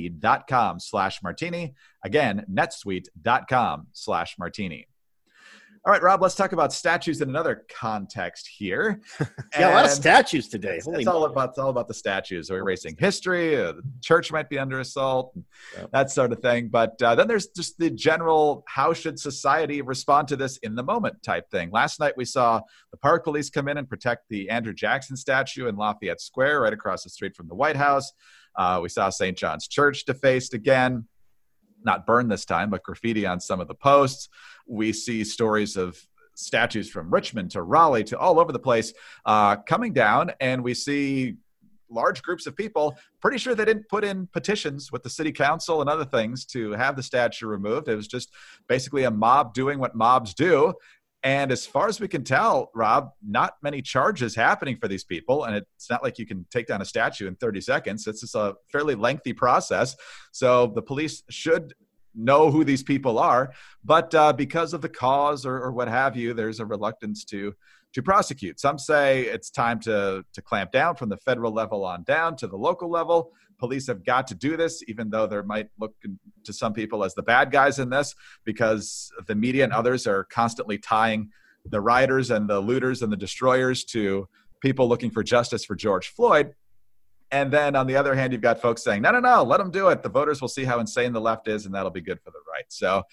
dot 0.09 0.47
com 0.47 0.79
slash 0.81 1.23
martini. 1.23 1.73
Again, 2.03 2.45
netsuite.com 2.51 3.87
slash 3.93 4.37
martini. 4.37 4.88
All 5.85 5.93
right, 5.93 6.01
Rob, 6.01 6.21
let's 6.21 6.35
talk 6.35 6.51
about 6.51 6.73
statues 6.73 7.21
in 7.21 7.29
another 7.29 7.65
context 7.69 8.47
here. 8.47 8.99
yeah, 9.57 9.71
a 9.71 9.75
lot 9.75 9.85
of 9.85 9.91
statues 9.91 10.49
today. 10.49 10.75
It's, 10.75 10.87
it's 10.87 11.07
all 11.07 11.23
about 11.23 11.49
it's 11.49 11.57
all 11.57 11.69
about 11.69 11.87
the 11.87 11.93
statues. 11.93 12.49
We're 12.49 12.59
erasing 12.59 12.97
history. 12.99 13.55
Uh, 13.55 13.71
the 13.71 13.83
church 14.01 14.29
might 14.29 14.49
be 14.49 14.59
under 14.59 14.81
assault, 14.81 15.33
that 15.93 16.11
sort 16.11 16.33
of 16.33 16.39
thing. 16.39 16.67
But 16.67 17.01
uh, 17.01 17.15
then 17.15 17.29
there's 17.29 17.47
just 17.47 17.77
the 17.77 17.89
general 17.89 18.65
how 18.67 18.91
should 18.91 19.17
society 19.17 19.81
respond 19.81 20.27
to 20.29 20.35
this 20.35 20.57
in 20.57 20.75
the 20.75 20.83
moment 20.83 21.23
type 21.23 21.49
thing. 21.49 21.71
Last 21.71 21.99
night 22.01 22.13
we 22.17 22.25
saw 22.25 22.59
the 22.91 22.97
park 22.97 23.23
police 23.23 23.49
come 23.49 23.69
in 23.69 23.77
and 23.77 23.87
protect 23.87 24.27
the 24.29 24.49
Andrew 24.49 24.73
Jackson 24.73 25.15
statue 25.15 25.67
in 25.67 25.77
Lafayette 25.77 26.19
Square, 26.19 26.61
right 26.61 26.73
across 26.73 27.03
the 27.03 27.09
street 27.09 27.37
from 27.37 27.47
the 27.47 27.55
White 27.55 27.77
House. 27.77 28.11
Uh, 28.57 28.79
we 28.83 28.89
saw 28.89 29.09
St. 29.09 29.37
John's 29.37 29.67
Church 29.67 30.03
defaced 30.03 30.53
again 30.53 31.07
not 31.83 32.05
burned 32.05 32.31
this 32.31 32.45
time, 32.45 32.69
but 32.69 32.83
graffiti 32.83 33.25
on 33.25 33.39
some 33.39 33.59
of 33.59 33.67
the 33.67 33.75
posts. 33.75 34.29
We 34.67 34.93
see 34.93 35.23
stories 35.23 35.77
of 35.77 35.99
statues 36.35 36.89
from 36.89 37.13
Richmond 37.13 37.51
to 37.51 37.61
Raleigh 37.61 38.03
to 38.05 38.17
all 38.17 38.39
over 38.39 38.51
the 38.51 38.59
place 38.59 38.93
uh, 39.25 39.57
coming 39.57 39.93
down, 39.93 40.31
and 40.39 40.63
we 40.63 40.73
see 40.73 41.35
large 41.89 42.21
groups 42.21 42.45
of 42.45 42.55
people. 42.55 42.97
Pretty 43.21 43.37
sure 43.37 43.55
they 43.55 43.65
didn't 43.65 43.89
put 43.89 44.03
in 44.03 44.27
petitions 44.27 44.91
with 44.91 45.03
the 45.03 45.09
city 45.09 45.31
council 45.31 45.81
and 45.81 45.89
other 45.89 46.05
things 46.05 46.45
to 46.45 46.71
have 46.71 46.95
the 46.95 47.03
statue 47.03 47.47
removed. 47.47 47.87
It 47.87 47.95
was 47.95 48.07
just 48.07 48.33
basically 48.67 49.03
a 49.03 49.11
mob 49.11 49.53
doing 49.53 49.79
what 49.79 49.95
mobs 49.95 50.33
do. 50.33 50.73
And 51.23 51.51
as 51.51 51.65
far 51.65 51.87
as 51.87 51.99
we 51.99 52.07
can 52.07 52.23
tell, 52.23 52.71
Rob, 52.73 53.11
not 53.25 53.55
many 53.61 53.81
charges 53.81 54.35
happening 54.35 54.77
for 54.77 54.87
these 54.87 55.03
people. 55.03 55.43
And 55.43 55.55
it's 55.55 55.89
not 55.89 56.01
like 56.01 56.17
you 56.17 56.25
can 56.25 56.45
take 56.49 56.67
down 56.67 56.81
a 56.81 56.85
statue 56.85 57.27
in 57.27 57.35
30 57.35 57.59
seconds. 57.61 58.07
It's 58.07 58.21
just 58.21 58.35
a 58.35 58.55
fairly 58.71 58.95
lengthy 58.95 59.33
process. 59.33 59.97
So 60.31 60.67
the 60.67 60.81
police 60.81 61.23
should 61.29 61.73
know 62.15 62.49
who 62.49 62.63
these 62.63 62.83
people 62.83 63.19
are. 63.19 63.53
But 63.83 64.15
uh, 64.15 64.33
because 64.33 64.73
of 64.73 64.81
the 64.81 64.89
cause 64.89 65.45
or, 65.45 65.57
or 65.61 65.71
what 65.71 65.89
have 65.89 66.15
you, 66.15 66.33
there's 66.33 66.59
a 66.59 66.65
reluctance 66.65 67.25
to 67.25 67.53
to 67.93 68.03
prosecute. 68.03 68.59
Some 68.59 68.77
say 68.77 69.23
it's 69.23 69.49
time 69.49 69.79
to 69.81 70.23
to 70.33 70.41
clamp 70.41 70.71
down 70.71 70.95
from 70.95 71.09
the 71.09 71.17
federal 71.17 71.51
level 71.51 71.83
on 71.85 72.03
down 72.03 72.35
to 72.37 72.47
the 72.47 72.57
local 72.57 72.89
level. 72.89 73.31
Police 73.57 73.87
have 73.87 74.05
got 74.05 74.27
to 74.27 74.35
do 74.35 74.55
this, 74.55 74.83
even 74.87 75.09
though 75.09 75.27
there 75.27 75.43
might 75.43 75.67
look 75.79 75.93
to 76.45 76.53
some 76.53 76.71
people 76.71 77.03
as 77.03 77.13
the 77.13 77.23
bad 77.23 77.51
guys 77.51 77.77
in 77.77 77.89
this, 77.89 78.15
because 78.45 79.11
the 79.27 79.35
media 79.35 79.65
and 79.65 79.73
others 79.73 80.07
are 80.07 80.23
constantly 80.25 80.77
tying 80.77 81.29
the 81.65 81.81
rioters 81.81 82.31
and 82.31 82.49
the 82.49 82.59
looters 82.59 83.01
and 83.01 83.11
the 83.11 83.17
destroyers 83.17 83.83
to 83.83 84.29
people 84.61 84.87
looking 84.87 85.11
for 85.11 85.23
justice 85.23 85.65
for 85.65 85.75
George 85.75 86.07
Floyd. 86.07 86.53
And 87.31 87.51
then 87.51 87.75
on 87.75 87.85
the 87.85 87.97
other 87.97 88.15
hand, 88.15 88.31
you've 88.31 88.41
got 88.41 88.61
folks 88.61 88.81
saying, 88.81 89.01
no, 89.01 89.11
no, 89.11 89.19
no, 89.19 89.43
let 89.43 89.57
them 89.57 89.71
do 89.71 89.89
it. 89.89 90.01
The 90.03 90.09
voters 90.09 90.41
will 90.41 90.47
see 90.47 90.63
how 90.63 90.79
insane 90.79 91.11
the 91.11 91.21
left 91.21 91.47
is, 91.47 91.65
and 91.65 91.75
that'll 91.75 91.91
be 91.91 92.01
good 92.01 92.19
for 92.23 92.31
the 92.31 92.39
right. 92.51 92.65
So 92.69 93.03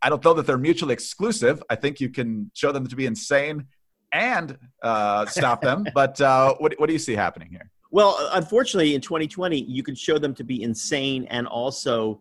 I 0.00 0.08
don't 0.08 0.24
know 0.24 0.34
that 0.34 0.46
they're 0.46 0.56
mutually 0.56 0.94
exclusive. 0.94 1.62
I 1.68 1.74
think 1.74 2.00
you 2.00 2.10
can 2.10 2.50
show 2.54 2.70
them 2.70 2.86
to 2.86 2.96
be 2.96 3.06
insane 3.06 3.66
and 4.12 4.58
uh, 4.82 5.26
stop 5.26 5.62
them. 5.62 5.86
but 5.94 6.20
uh, 6.20 6.54
what, 6.58 6.74
what 6.78 6.86
do 6.86 6.92
you 6.92 6.98
see 6.98 7.14
happening 7.14 7.48
here? 7.50 7.70
Well, 7.90 8.16
unfortunately, 8.32 8.94
in 8.94 9.00
2020, 9.00 9.62
you 9.62 9.82
can 9.82 9.94
show 9.94 10.18
them 10.18 10.34
to 10.34 10.44
be 10.44 10.62
insane 10.62 11.26
and 11.30 11.46
also 11.46 12.20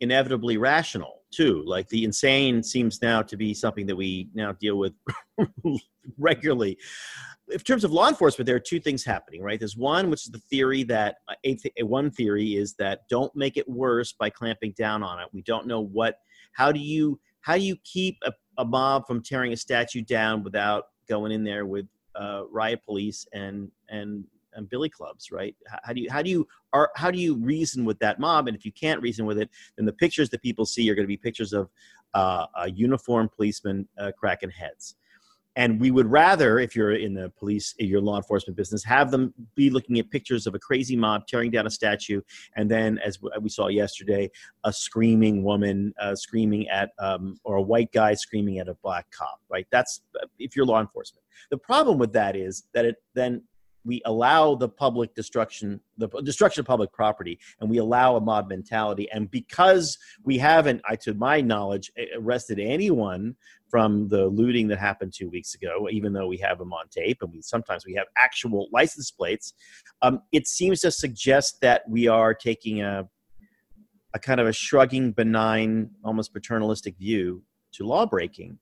inevitably 0.00 0.56
rational 0.56 1.22
too. 1.30 1.62
Like 1.66 1.88
the 1.88 2.04
insane 2.04 2.62
seems 2.62 3.02
now 3.02 3.22
to 3.22 3.36
be 3.36 3.54
something 3.54 3.86
that 3.86 3.96
we 3.96 4.28
now 4.34 4.52
deal 4.52 4.78
with 4.78 4.92
regularly. 6.18 6.78
In 7.52 7.58
terms 7.58 7.84
of 7.84 7.92
law 7.92 8.08
enforcement, 8.08 8.46
there 8.46 8.56
are 8.56 8.60
two 8.60 8.80
things 8.80 9.04
happening, 9.04 9.42
right? 9.42 9.58
There's 9.58 9.76
one, 9.76 10.08
which 10.08 10.24
is 10.24 10.32
the 10.32 10.38
theory 10.38 10.82
that 10.84 11.16
uh, 11.28 11.34
a 11.44 11.54
th- 11.54 11.74
one 11.80 12.10
theory 12.10 12.56
is 12.56 12.74
that 12.78 13.02
don't 13.10 13.34
make 13.36 13.56
it 13.58 13.68
worse 13.68 14.12
by 14.12 14.30
clamping 14.30 14.72
down 14.78 15.02
on 15.02 15.20
it. 15.20 15.28
We 15.32 15.42
don't 15.42 15.66
know 15.66 15.80
what. 15.80 16.18
How 16.52 16.72
do 16.72 16.80
you 16.80 17.20
how 17.42 17.56
do 17.56 17.60
you 17.60 17.76
keep 17.84 18.16
a, 18.24 18.32
a 18.56 18.64
mob 18.64 19.06
from 19.06 19.22
tearing 19.22 19.52
a 19.52 19.56
statue 19.56 20.00
down 20.00 20.42
without 20.42 20.84
going 21.08 21.32
in 21.32 21.44
there 21.44 21.66
with 21.66 21.86
uh, 22.14 22.42
riot 22.50 22.80
police 22.84 23.26
and 23.32 23.70
and 23.88 24.24
and 24.54 24.68
billy 24.70 24.88
clubs, 24.88 25.32
right? 25.32 25.54
How, 25.82 25.92
do 25.92 26.00
you 26.00 26.10
how 26.10 26.22
do 26.22 26.30
you 26.30 26.46
are 26.72 26.90
how 26.94 27.10
do 27.10 27.18
you 27.18 27.36
reason 27.36 27.84
with 27.84 27.98
that 27.98 28.20
mob? 28.20 28.48
And 28.48 28.56
if 28.56 28.64
you 28.64 28.72
can't 28.72 29.02
reason 29.02 29.26
with 29.26 29.38
it, 29.38 29.50
then 29.76 29.84
the 29.86 29.92
pictures 29.92 30.30
that 30.30 30.42
people 30.42 30.64
see 30.64 30.88
are 30.90 30.94
going 30.94 31.04
to 31.04 31.08
be 31.08 31.16
pictures 31.16 31.52
of 31.52 31.70
uh, 32.14 32.46
a 32.56 32.70
uniformed 32.70 33.32
policeman 33.32 33.88
uh, 33.98 34.12
cracking 34.16 34.50
heads. 34.50 34.96
And 35.56 35.80
we 35.80 35.90
would 35.90 36.06
rather, 36.06 36.58
if 36.58 36.74
you're 36.74 36.94
in 36.94 37.14
the 37.14 37.30
police, 37.38 37.74
your 37.78 38.00
law 38.00 38.16
enforcement 38.16 38.56
business, 38.56 38.82
have 38.84 39.10
them 39.10 39.32
be 39.54 39.70
looking 39.70 39.98
at 39.98 40.10
pictures 40.10 40.46
of 40.46 40.54
a 40.54 40.58
crazy 40.58 40.96
mob 40.96 41.26
tearing 41.26 41.50
down 41.50 41.66
a 41.66 41.70
statue, 41.70 42.20
and 42.56 42.70
then, 42.70 42.98
as 42.98 43.18
we 43.40 43.48
saw 43.48 43.68
yesterday, 43.68 44.30
a 44.64 44.72
screaming 44.72 45.44
woman 45.44 45.94
uh, 46.00 46.14
screaming 46.14 46.68
at, 46.68 46.90
um, 46.98 47.36
or 47.44 47.56
a 47.56 47.62
white 47.62 47.92
guy 47.92 48.14
screaming 48.14 48.58
at 48.58 48.68
a 48.68 48.74
black 48.82 49.06
cop. 49.10 49.40
Right? 49.48 49.66
That's 49.70 50.02
if 50.38 50.56
you're 50.56 50.66
law 50.66 50.80
enforcement. 50.80 51.24
The 51.50 51.58
problem 51.58 51.98
with 51.98 52.12
that 52.14 52.36
is 52.36 52.64
that 52.74 52.84
it 52.84 52.96
then 53.14 53.42
we 53.84 54.00
allow 54.04 54.54
the 54.54 54.68
public 54.68 55.14
destruction 55.14 55.80
the 55.98 56.08
destruction 56.22 56.60
of 56.60 56.66
public 56.66 56.92
property 56.92 57.38
and 57.60 57.70
we 57.70 57.78
allow 57.78 58.16
a 58.16 58.20
mob 58.20 58.48
mentality. 58.48 59.08
And 59.12 59.30
because 59.30 59.98
we 60.24 60.38
haven't 60.38 60.82
I, 60.88 60.96
to 60.96 61.14
my 61.14 61.40
knowledge 61.40 61.92
arrested 62.16 62.58
anyone 62.58 63.36
from 63.68 64.08
the 64.08 64.26
looting 64.26 64.68
that 64.68 64.78
happened 64.78 65.12
two 65.12 65.28
weeks 65.28 65.54
ago 65.54 65.88
even 65.90 66.12
though 66.12 66.26
we 66.26 66.36
have 66.38 66.58
them 66.58 66.72
on 66.72 66.86
tape 66.88 67.18
and 67.22 67.32
we 67.32 67.42
sometimes 67.42 67.84
we 67.84 67.94
have 67.94 68.06
actual 68.16 68.68
license 68.72 69.10
plates 69.10 69.52
um, 70.02 70.20
it 70.32 70.46
seems 70.46 70.80
to 70.80 70.90
suggest 70.90 71.60
that 71.60 71.82
we 71.88 72.06
are 72.06 72.34
taking 72.34 72.82
a 72.82 73.08
a 74.14 74.18
kind 74.18 74.38
of 74.38 74.46
a 74.46 74.52
shrugging 74.52 75.10
benign 75.10 75.90
almost 76.04 76.32
paternalistic 76.32 76.96
view 76.98 77.42
to 77.72 77.84
law 77.84 78.06
breaking 78.06 78.58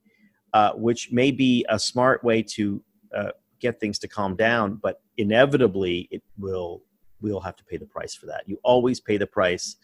uh, 0.54 0.72
which 0.72 1.10
may 1.12 1.30
be 1.30 1.64
a 1.68 1.78
smart 1.78 2.24
way 2.24 2.42
to 2.42 2.82
uh, 3.14 3.32
get 3.62 3.80
things 3.80 3.98
to 4.00 4.08
calm 4.08 4.36
down, 4.36 4.78
but 4.82 5.00
inevitably 5.16 6.08
it 6.10 6.22
will 6.36 6.82
we'll 7.22 7.40
have 7.40 7.56
to 7.56 7.64
pay 7.64 7.76
the 7.76 7.86
price 7.86 8.14
for 8.14 8.26
that. 8.26 8.42
You 8.46 8.58
always 8.64 8.98
pay 9.00 9.16
the 9.16 9.26
price, 9.26 9.76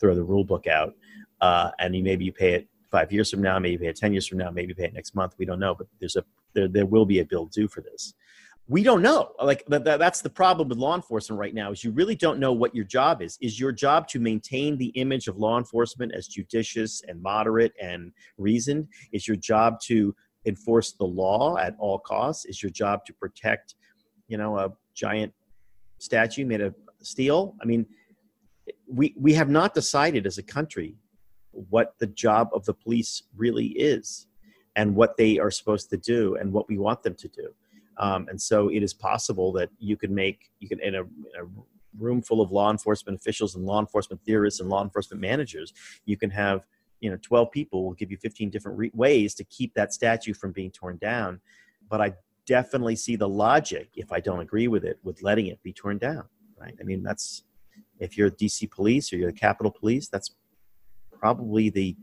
throw 0.00 0.14
the 0.14 0.22
rule 0.22 0.44
book 0.44 0.68
out, 0.68 0.94
uh, 1.40 1.72
and 1.80 1.94
you, 1.94 2.04
maybe 2.04 2.24
you 2.24 2.32
pay 2.32 2.54
it 2.54 2.68
five 2.90 3.12
years 3.12 3.30
from 3.30 3.42
now, 3.42 3.58
maybe 3.58 3.78
pay 3.78 3.88
it 3.88 3.96
ten 3.96 4.12
years 4.12 4.26
from 4.26 4.38
now, 4.38 4.50
maybe 4.50 4.72
pay 4.72 4.84
it 4.84 4.94
next 4.94 5.14
month. 5.14 5.34
We 5.36 5.44
don't 5.44 5.58
know, 5.58 5.74
but 5.74 5.88
there's 5.98 6.16
a 6.16 6.24
there 6.54 6.68
there 6.68 6.86
will 6.86 7.04
be 7.04 7.18
a 7.18 7.24
bill 7.24 7.46
due 7.46 7.68
for 7.68 7.82
this. 7.82 8.14
We 8.66 8.82
don't 8.82 9.02
know. 9.02 9.32
Like 9.42 9.62
that, 9.66 9.84
that's 9.84 10.22
the 10.22 10.30
problem 10.30 10.70
with 10.70 10.78
law 10.78 10.94
enforcement 10.94 11.38
right 11.38 11.52
now 11.52 11.70
is 11.70 11.84
you 11.84 11.90
really 11.90 12.14
don't 12.14 12.38
know 12.38 12.54
what 12.54 12.74
your 12.74 12.86
job 12.86 13.20
is. 13.20 13.36
Is 13.42 13.60
your 13.60 13.72
job 13.72 14.08
to 14.08 14.18
maintain 14.18 14.78
the 14.78 14.86
image 14.94 15.28
of 15.28 15.36
law 15.36 15.58
enforcement 15.58 16.12
as 16.14 16.28
judicious 16.28 17.02
and 17.06 17.20
moderate 17.20 17.74
and 17.78 18.10
reasoned? 18.38 18.88
Is 19.12 19.28
your 19.28 19.36
job 19.36 19.80
to 19.82 20.16
enforce 20.46 20.92
the 20.92 21.04
law 21.04 21.56
at 21.56 21.74
all 21.78 21.98
costs? 21.98 22.44
Is 22.44 22.62
your 22.62 22.70
job 22.70 23.04
to 23.06 23.12
protect, 23.12 23.74
you 24.28 24.38
know, 24.38 24.58
a 24.58 24.72
giant 24.94 25.32
statue 25.98 26.44
made 26.44 26.60
of 26.60 26.74
steel? 27.00 27.54
I 27.62 27.64
mean, 27.64 27.86
we 28.88 29.14
we 29.16 29.34
have 29.34 29.48
not 29.48 29.74
decided 29.74 30.26
as 30.26 30.38
a 30.38 30.42
country 30.42 30.96
what 31.50 31.94
the 31.98 32.06
job 32.06 32.50
of 32.52 32.64
the 32.64 32.74
police 32.74 33.22
really 33.36 33.66
is 33.66 34.26
and 34.76 34.94
what 34.94 35.16
they 35.16 35.38
are 35.38 35.50
supposed 35.50 35.88
to 35.90 35.96
do 35.96 36.36
and 36.36 36.52
what 36.52 36.68
we 36.68 36.78
want 36.78 37.02
them 37.02 37.14
to 37.14 37.28
do. 37.28 37.54
Um, 37.96 38.26
and 38.28 38.40
so 38.40 38.68
it 38.70 38.82
is 38.82 38.92
possible 38.92 39.52
that 39.52 39.70
you 39.78 39.96
could 39.96 40.10
make 40.10 40.50
you 40.58 40.68
can 40.68 40.80
in 40.80 40.96
a, 40.96 41.02
in 41.02 41.40
a 41.40 41.46
room 41.98 42.22
full 42.22 42.40
of 42.40 42.50
law 42.50 42.70
enforcement 42.70 43.18
officials 43.18 43.54
and 43.54 43.64
law 43.64 43.80
enforcement 43.80 44.20
theorists 44.24 44.60
and 44.60 44.68
law 44.68 44.82
enforcement 44.82 45.20
managers, 45.20 45.72
you 46.04 46.16
can 46.16 46.30
have 46.30 46.64
you 47.04 47.10
know 47.10 47.18
12 47.22 47.50
people 47.50 47.84
will 47.84 47.94
give 47.94 48.10
you 48.10 48.16
15 48.16 48.50
different 48.50 48.78
re- 48.78 48.90
ways 48.94 49.34
to 49.34 49.44
keep 49.44 49.74
that 49.74 49.92
statue 49.92 50.34
from 50.34 50.52
being 50.52 50.70
torn 50.70 50.96
down. 50.96 51.40
But 51.88 52.00
i 52.00 52.14
definitely 52.46 52.94
see 52.94 53.16
the 53.16 53.28
logic 53.28 53.88
if 53.94 54.12
i 54.12 54.20
don't 54.20 54.40
agree 54.40 54.68
with 54.68 54.84
it 54.84 54.98
with 55.02 55.22
letting 55.22 55.46
it 55.46 55.62
be 55.62 55.72
torn 55.72 55.96
down 55.96 56.24
right? 56.58 56.74
I 56.78 56.82
mean 56.82 57.02
that's 57.02 57.44
if 58.00 58.18
you're 58.18 58.30
dc 58.30 58.70
police 58.70 59.10
or 59.10 59.16
you're 59.16 59.32
the 59.32 59.38
capitol 59.38 59.72
police 59.72 60.08
that's 60.08 60.34
probably 61.24 61.70
the 61.70 61.96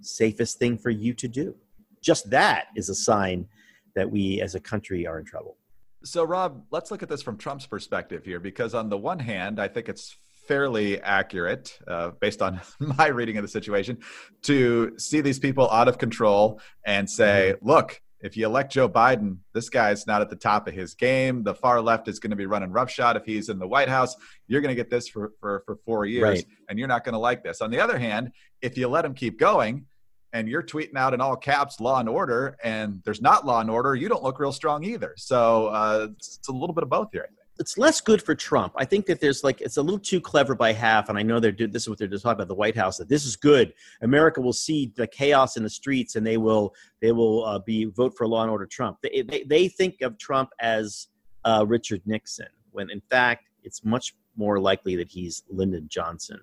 safest 0.00 0.58
thing 0.58 0.78
for 0.78 0.90
you 0.90 1.14
to 1.14 1.28
do. 1.28 1.54
Just 2.00 2.30
that 2.30 2.66
is 2.76 2.88
a 2.88 2.94
sign 2.94 3.46
that 3.94 4.10
we 4.10 4.40
as 4.40 4.54
a 4.54 4.60
country 4.60 5.06
are 5.06 5.18
in 5.18 5.24
trouble. 5.24 5.56
So, 6.04 6.22
Rob, 6.22 6.64
let's 6.70 6.90
look 6.90 7.02
at 7.02 7.08
this 7.08 7.22
from 7.22 7.36
Trump's 7.36 7.66
perspective 7.66 8.24
here, 8.24 8.38
because 8.38 8.74
on 8.74 8.88
the 8.88 8.96
one 8.96 9.18
hand, 9.18 9.60
I 9.60 9.66
think 9.66 9.88
it's 9.88 10.16
fairly 10.48 11.00
accurate, 11.00 11.78
uh, 11.86 12.10
based 12.20 12.42
on 12.42 12.60
my 12.80 13.06
reading 13.06 13.36
of 13.36 13.42
the 13.42 13.48
situation, 13.48 13.98
to 14.42 14.98
see 14.98 15.20
these 15.20 15.38
people 15.38 15.70
out 15.70 15.86
of 15.86 15.98
control 15.98 16.60
and 16.84 17.08
say, 17.08 17.52
mm-hmm. 17.54 17.68
look, 17.68 18.00
if 18.20 18.36
you 18.36 18.46
elect 18.46 18.72
Joe 18.72 18.88
Biden, 18.88 19.38
this 19.54 19.68
guy's 19.68 20.06
not 20.06 20.22
at 20.22 20.30
the 20.30 20.36
top 20.36 20.66
of 20.66 20.74
his 20.74 20.94
game. 20.94 21.44
The 21.44 21.54
far 21.54 21.80
left 21.80 22.08
is 22.08 22.18
going 22.18 22.30
to 22.30 22.36
be 22.36 22.46
running 22.46 22.72
roughshod 22.72 23.16
if 23.16 23.24
he's 23.24 23.48
in 23.48 23.60
the 23.60 23.68
White 23.68 23.88
House. 23.88 24.16
You're 24.48 24.60
going 24.60 24.74
to 24.74 24.82
get 24.82 24.90
this 24.90 25.06
for, 25.06 25.32
for, 25.38 25.62
for 25.66 25.76
four 25.84 26.04
years, 26.04 26.22
right. 26.22 26.46
and 26.68 26.78
you're 26.80 26.88
not 26.88 27.04
going 27.04 27.12
to 27.12 27.20
like 27.20 27.44
this. 27.44 27.60
On 27.60 27.70
the 27.70 27.78
other 27.78 27.96
hand, 27.96 28.32
if 28.60 28.76
you 28.76 28.88
let 28.88 29.04
him 29.04 29.14
keep 29.14 29.38
going, 29.38 29.86
and 30.32 30.48
you're 30.48 30.62
tweeting 30.62 30.96
out 30.96 31.14
in 31.14 31.20
all 31.20 31.36
caps 31.36 31.80
law 31.80 31.98
and 32.00 32.08
order 32.08 32.56
and 32.62 33.00
there's 33.04 33.22
not 33.22 33.46
law 33.46 33.60
and 33.60 33.70
order 33.70 33.94
you 33.94 34.08
don't 34.08 34.22
look 34.22 34.38
real 34.38 34.52
strong 34.52 34.84
either 34.84 35.14
so 35.16 35.68
uh, 35.68 36.08
it's, 36.16 36.40
a 36.48 36.52
little 36.52 36.74
bit 36.74 36.82
of 36.82 36.90
both 36.90 37.08
here 37.12 37.28
it's 37.58 37.76
less 37.76 38.00
good 38.00 38.22
for 38.22 38.34
Trump. 38.34 38.72
I 38.76 38.84
think 38.84 39.06
that 39.06 39.20
there's 39.20 39.42
like 39.42 39.60
it's 39.60 39.76
a 39.76 39.82
little 39.82 39.98
too 39.98 40.20
clever 40.20 40.54
by 40.54 40.72
half, 40.72 41.08
and 41.08 41.18
I 41.18 41.22
know 41.22 41.40
they're 41.40 41.52
this 41.52 41.82
is 41.82 41.88
what 41.88 41.98
they're 41.98 42.08
talking 42.08 42.30
about 42.30 42.48
the 42.48 42.54
White 42.54 42.76
House 42.76 42.98
that 42.98 43.08
this 43.08 43.24
is 43.24 43.36
good. 43.36 43.72
America 44.02 44.40
will 44.40 44.52
see 44.52 44.92
the 44.96 45.06
chaos 45.06 45.56
in 45.56 45.62
the 45.62 45.70
streets, 45.70 46.16
and 46.16 46.26
they 46.26 46.36
will 46.36 46.74
they 47.00 47.12
will 47.12 47.44
uh, 47.44 47.58
be 47.58 47.86
vote 47.86 48.14
for 48.16 48.26
law 48.26 48.42
and 48.42 48.50
order 48.50 48.66
Trump. 48.66 48.98
They 49.02 49.22
they, 49.22 49.42
they 49.44 49.68
think 49.68 50.00
of 50.02 50.18
Trump 50.18 50.50
as 50.60 51.08
uh, 51.44 51.64
Richard 51.66 52.02
Nixon, 52.06 52.48
when 52.70 52.90
in 52.90 53.00
fact 53.10 53.44
it's 53.64 53.84
much 53.84 54.14
more 54.36 54.60
likely 54.60 54.94
that 54.96 55.08
he's 55.08 55.42
Lyndon 55.50 55.88
Johnson, 55.88 56.40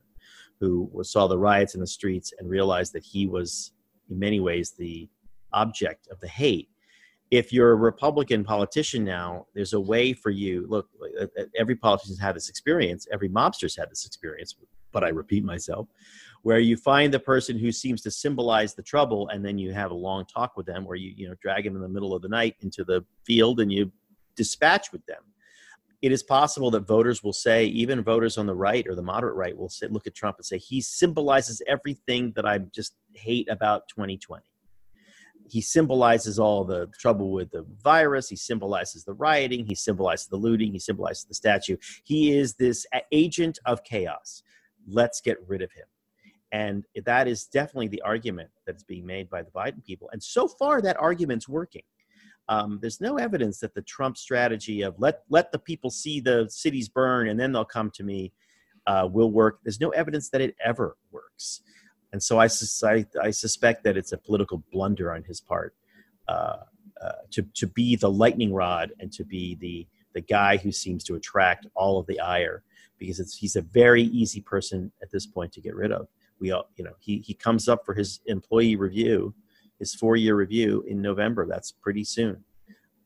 who 0.60 0.92
saw 1.02 1.28
the 1.28 1.38
riots 1.38 1.76
in 1.76 1.82
the 1.82 1.88
streets 1.88 2.34
and 2.38 2.50
realized 2.50 2.94
that 2.94 3.04
he 3.04 3.26
was 3.26 3.72
in 4.10 4.20
many 4.20 4.40
ways 4.40 4.72
the 4.72 5.10
object 5.54 6.08
of 6.12 6.20
the 6.20 6.28
hate 6.28 6.70
if 7.36 7.51
you're 7.51 7.72
a 7.72 7.75
Republican 7.75 8.46
politician 8.46 9.04
now, 9.04 9.46
there's 9.54 9.74
a 9.74 9.80
way 9.80 10.13
for 10.13 10.30
you. 10.30 10.65
Look, 10.70 10.88
uh, 11.20 11.25
uh, 11.38 11.44
every 11.58 11.75
politician's 11.75 12.20
had 12.20 12.36
this 12.36 12.48
experience. 12.48 13.08
Every 13.12 13.27
mobster's 13.27 13.75
had 13.75 13.92
this 13.92 14.06
experience. 14.06 14.56
But 14.94 15.04
I 15.04 15.10
repeat 15.10 15.44
myself, 15.44 15.89
where 16.44 16.60
you 16.60 16.77
find 16.77 17.13
the 17.13 17.20
person 17.20 17.60
who 17.60 17.74
seems 17.74 18.01
to 18.04 18.12
symbolize 18.12 18.74
the 18.74 18.84
trouble, 18.84 19.27
and 19.27 19.44
then 19.44 19.58
you 19.58 19.74
have 19.74 19.92
a 19.92 19.96
long 19.96 20.25
talk 20.25 20.56
with 20.56 20.65
them, 20.65 20.86
where 20.86 20.96
you 20.96 21.13
you 21.15 21.27
know 21.27 21.36
drag 21.42 21.65
them 21.65 21.75
in 21.75 21.82
the 21.82 21.89
middle 21.89 22.13
of 22.13 22.22
the 22.22 22.30
night 22.30 22.56
into 22.62 22.86
the 22.86 23.04
field 23.25 23.60
and 23.60 23.72
you 23.72 23.92
dispatch 24.38 24.94
with 24.94 25.06
them. 25.06 25.22
It 26.01 26.13
is 26.13 26.24
possible 26.24 26.72
that 26.72 26.88
voters 26.88 27.24
will 27.24 27.34
say, 27.34 27.65
even 27.65 28.04
voters 28.04 28.38
on 28.38 28.46
the 28.46 28.56
right 28.56 28.86
or 28.88 28.96
the 28.96 29.01
moderate 29.01 29.36
right 29.36 29.58
will 29.58 29.70
say, 29.70 29.88
look 29.88 30.08
at 30.08 30.13
Trump 30.13 30.38
and 30.38 30.46
say 30.46 30.58
he 30.58 30.80
symbolizes 30.80 31.62
everything 31.68 32.32
that 32.36 32.46
I 32.46 32.60
just 32.60 32.96
hate 33.13 33.50
about 33.50 33.88
2020 33.89 34.44
he 35.48 35.62
symbolizes 35.62 36.40
all 36.40 36.64
the 36.64 36.88
trouble 37.00 37.32
with 37.32 37.52
the 37.52 37.66
virus. 37.84 38.30
He 38.30 38.36
symbolizes 38.36 39.04
the 39.04 39.14
rioting. 39.14 39.66
He 39.66 39.75
symbolizes 39.75 40.28
the 40.28 40.38
looting. 40.38 40.74
He 40.74 40.80
symbolizes 40.80 41.25
the 41.25 41.34
statue. 41.34 41.78
He 42.04 42.38
is 42.38 42.56
this 42.56 42.86
agent 43.12 43.60
of 43.66 43.84
chaos. 43.84 44.44
Let's 44.88 45.22
get 45.22 45.38
rid 45.48 45.62
of 45.62 45.72
him. 45.72 45.86
And 46.52 46.86
that 47.06 47.28
is 47.28 47.46
definitely 47.46 47.90
the 47.90 48.02
argument 48.04 48.50
that's 48.66 48.84
being 48.84 49.06
made 49.06 49.30
by 49.30 49.44
the 49.44 49.52
Biden 49.52 49.84
people. 49.84 50.10
And 50.14 50.22
so 50.24 50.48
far, 50.48 50.82
that 50.82 50.98
argument's 51.00 51.50
working. 51.50 51.84
Um, 52.48 52.80
there's 52.82 53.02
no 53.02 53.18
evidence 53.18 53.60
that 53.60 53.74
the 53.74 53.82
Trump 53.82 54.18
strategy 54.18 54.84
of 54.84 54.96
let 55.00 55.24
let 55.30 55.52
the 55.52 55.58
people 55.58 55.90
see 55.90 56.20
the 56.20 56.46
cities 56.50 56.88
burn 56.88 57.30
and 57.30 57.40
then 57.40 57.52
they'll 57.52 57.66
come 57.66 57.90
to 57.96 58.04
me 58.04 58.32
uh, 58.88 59.10
will 59.12 59.32
work. 59.32 59.60
There's 59.64 59.82
no 59.82 59.90
evidence 59.90 60.30
that 60.30 60.42
it 60.42 60.56
ever 60.64 60.96
works. 61.12 61.62
And 62.16 62.24
so 62.24 62.40
I, 62.40 62.48
I, 62.86 63.06
I 63.22 63.30
suspect 63.30 63.84
that 63.84 63.98
it's 63.98 64.14
a 64.14 64.18
political 64.18 64.64
blunder 64.72 65.14
on 65.14 65.24
his 65.24 65.42
part 65.42 65.76
uh, 66.30 66.60
uh, 67.02 67.12
to, 67.32 67.42
to 67.56 67.68
be 67.68 67.98
the 67.98 68.10
lightning 68.10 68.54
rod 68.54 68.94
and 69.02 69.12
to 69.12 69.26
be 69.26 69.56
the, 69.56 69.86
the 70.14 70.22
guy 70.22 70.56
who 70.56 70.72
seems 70.72 71.04
to 71.04 71.16
attract 71.16 71.68
all 71.76 72.00
of 72.00 72.08
the 72.08 72.22
ire 72.22 72.64
because 73.00 73.36
he's 73.36 73.58
a 73.58 73.62
very 73.62 74.04
easy 74.04 74.40
person 74.40 74.94
at 75.01 75.12
this 75.12 75.25
point 75.25 75.51
to 75.51 75.60
get 75.60 75.75
rid 75.75 75.92
of. 75.92 76.08
We 76.40 76.51
all, 76.51 76.70
you 76.78 76.86
know, 76.86 76.94
he, 77.00 77.18
he 77.20 77.34
comes 77.34 77.68
up 77.68 77.86
for 77.86 77.94
his 77.94 78.22
employee 78.28 78.78
review, 78.78 79.36
his 79.78 79.94
four 79.94 80.16
year 80.16 80.38
review 80.38 80.86
in 80.88 81.01
November. 81.01 81.46
That's 81.46 81.74
pretty 81.74 82.06
soon. 82.06 82.46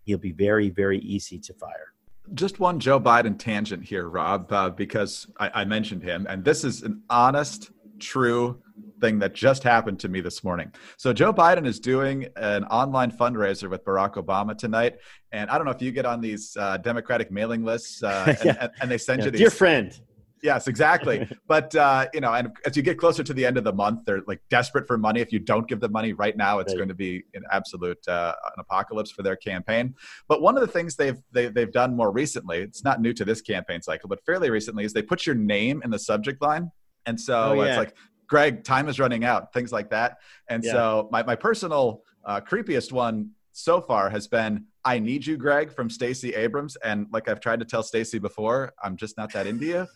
He'll 0.03 0.19
be 0.19 0.33
very, 0.33 0.69
very 0.69 0.99
easy 0.99 1.39
to 1.39 1.53
fire 1.55 1.95
just 2.35 2.59
one 2.59 2.79
Joe 2.79 2.99
Biden 2.99 3.39
tangent 3.39 3.83
here, 3.83 4.07
Rob, 4.07 4.53
uh, 4.53 4.69
because 4.69 5.25
I, 5.39 5.61
I, 5.61 5.65
mentioned 5.65 6.03
him, 6.03 6.27
and 6.29 6.45
this 6.45 6.63
is 6.63 6.83
an 6.83 7.01
honest, 7.09 7.71
true 7.97 8.61
thing 8.99 9.19
that 9.19 9.33
just 9.33 9.63
happened 9.63 9.99
to 10.01 10.09
me 10.09 10.21
this 10.21 10.43
morning. 10.43 10.71
So 10.97 11.13
Joe 11.13 11.33
Biden 11.33 11.65
is 11.65 11.79
doing 11.79 12.27
an 12.35 12.63
online 12.65 13.11
fundraiser 13.11 13.69
with 13.69 13.83
Barack 13.83 14.13
Obama 14.15 14.57
tonight, 14.57 14.97
and 15.31 15.49
I 15.49 15.57
don't 15.57 15.65
know 15.65 15.71
if 15.71 15.81
you 15.81 15.91
get 15.91 16.05
on 16.05 16.21
these 16.21 16.55
uh, 16.57 16.77
Democratic 16.77 17.31
mailing 17.31 17.63
lists, 17.63 18.03
uh, 18.03 18.23
and, 18.39 18.45
yeah. 18.45 18.67
and, 18.81 18.89
they 18.89 18.97
send 18.97 19.19
yeah. 19.19 19.25
you 19.25 19.31
these. 19.31 19.41
Dear 19.41 19.51
friend. 19.51 19.99
Yes, 20.41 20.67
exactly. 20.67 21.27
but 21.47 21.75
uh, 21.75 22.07
you 22.13 22.21
know, 22.21 22.33
and 22.33 22.55
as 22.65 22.77
you 22.77 22.83
get 22.83 22.97
closer 22.97 23.23
to 23.23 23.33
the 23.33 23.45
end 23.45 23.57
of 23.57 23.63
the 23.63 23.73
month, 23.73 24.05
they're 24.05 24.21
like 24.27 24.41
desperate 24.49 24.87
for 24.87 24.97
money. 24.97 25.21
If 25.21 25.31
you 25.31 25.39
don't 25.39 25.67
give 25.67 25.79
them 25.79 25.91
money 25.91 26.13
right 26.13 26.35
now, 26.35 26.59
it's 26.59 26.73
right. 26.73 26.77
going 26.77 26.89
to 26.89 26.95
be 26.95 27.23
an 27.33 27.43
absolute 27.51 28.05
uh, 28.07 28.33
an 28.45 28.59
apocalypse 28.59 29.11
for 29.11 29.23
their 29.23 29.35
campaign. 29.35 29.95
But 30.27 30.41
one 30.41 30.55
of 30.55 30.61
the 30.61 30.67
things 30.67 30.95
they've 30.95 31.17
they, 31.31 31.43
have 31.45 31.53
they 31.53 31.61
have 31.61 31.71
done 31.71 31.95
more 31.95 32.11
recently, 32.11 32.59
it's 32.59 32.83
not 32.83 33.01
new 33.01 33.13
to 33.13 33.25
this 33.25 33.41
campaign 33.41 33.81
cycle, 33.81 34.09
but 34.09 34.23
fairly 34.25 34.49
recently, 34.49 34.85
is 34.85 34.93
they 34.93 35.01
put 35.01 35.25
your 35.25 35.35
name 35.35 35.81
in 35.83 35.91
the 35.91 35.99
subject 35.99 36.41
line. 36.41 36.71
And 37.05 37.19
so 37.19 37.51
oh, 37.51 37.53
yeah. 37.53 37.69
it's 37.69 37.77
like 37.77 37.95
Greg, 38.29 38.63
time 38.63 38.87
is 38.87 38.99
running 38.99 39.25
out, 39.25 39.51
things 39.51 39.71
like 39.71 39.89
that. 39.89 40.19
And 40.47 40.63
yeah. 40.63 40.71
so 40.71 41.09
my, 41.11 41.23
my 41.23 41.35
personal 41.35 42.03
uh, 42.23 42.39
creepiest 42.39 42.91
one 42.91 43.31
so 43.51 43.81
far 43.81 44.09
has 44.09 44.27
been 44.27 44.65
I 44.85 44.99
need 44.99 45.25
you, 45.25 45.35
Greg, 45.35 45.73
from 45.73 45.89
Stacey 45.89 46.33
Abrams. 46.33 46.77
And 46.77 47.07
like 47.11 47.27
I've 47.27 47.41
tried 47.41 47.59
to 47.59 47.65
tell 47.65 47.83
Stacey 47.83 48.19
before, 48.19 48.73
I'm 48.81 48.95
just 48.95 49.17
not 49.17 49.33
that 49.33 49.47
into 49.47 49.65
you. 49.65 49.87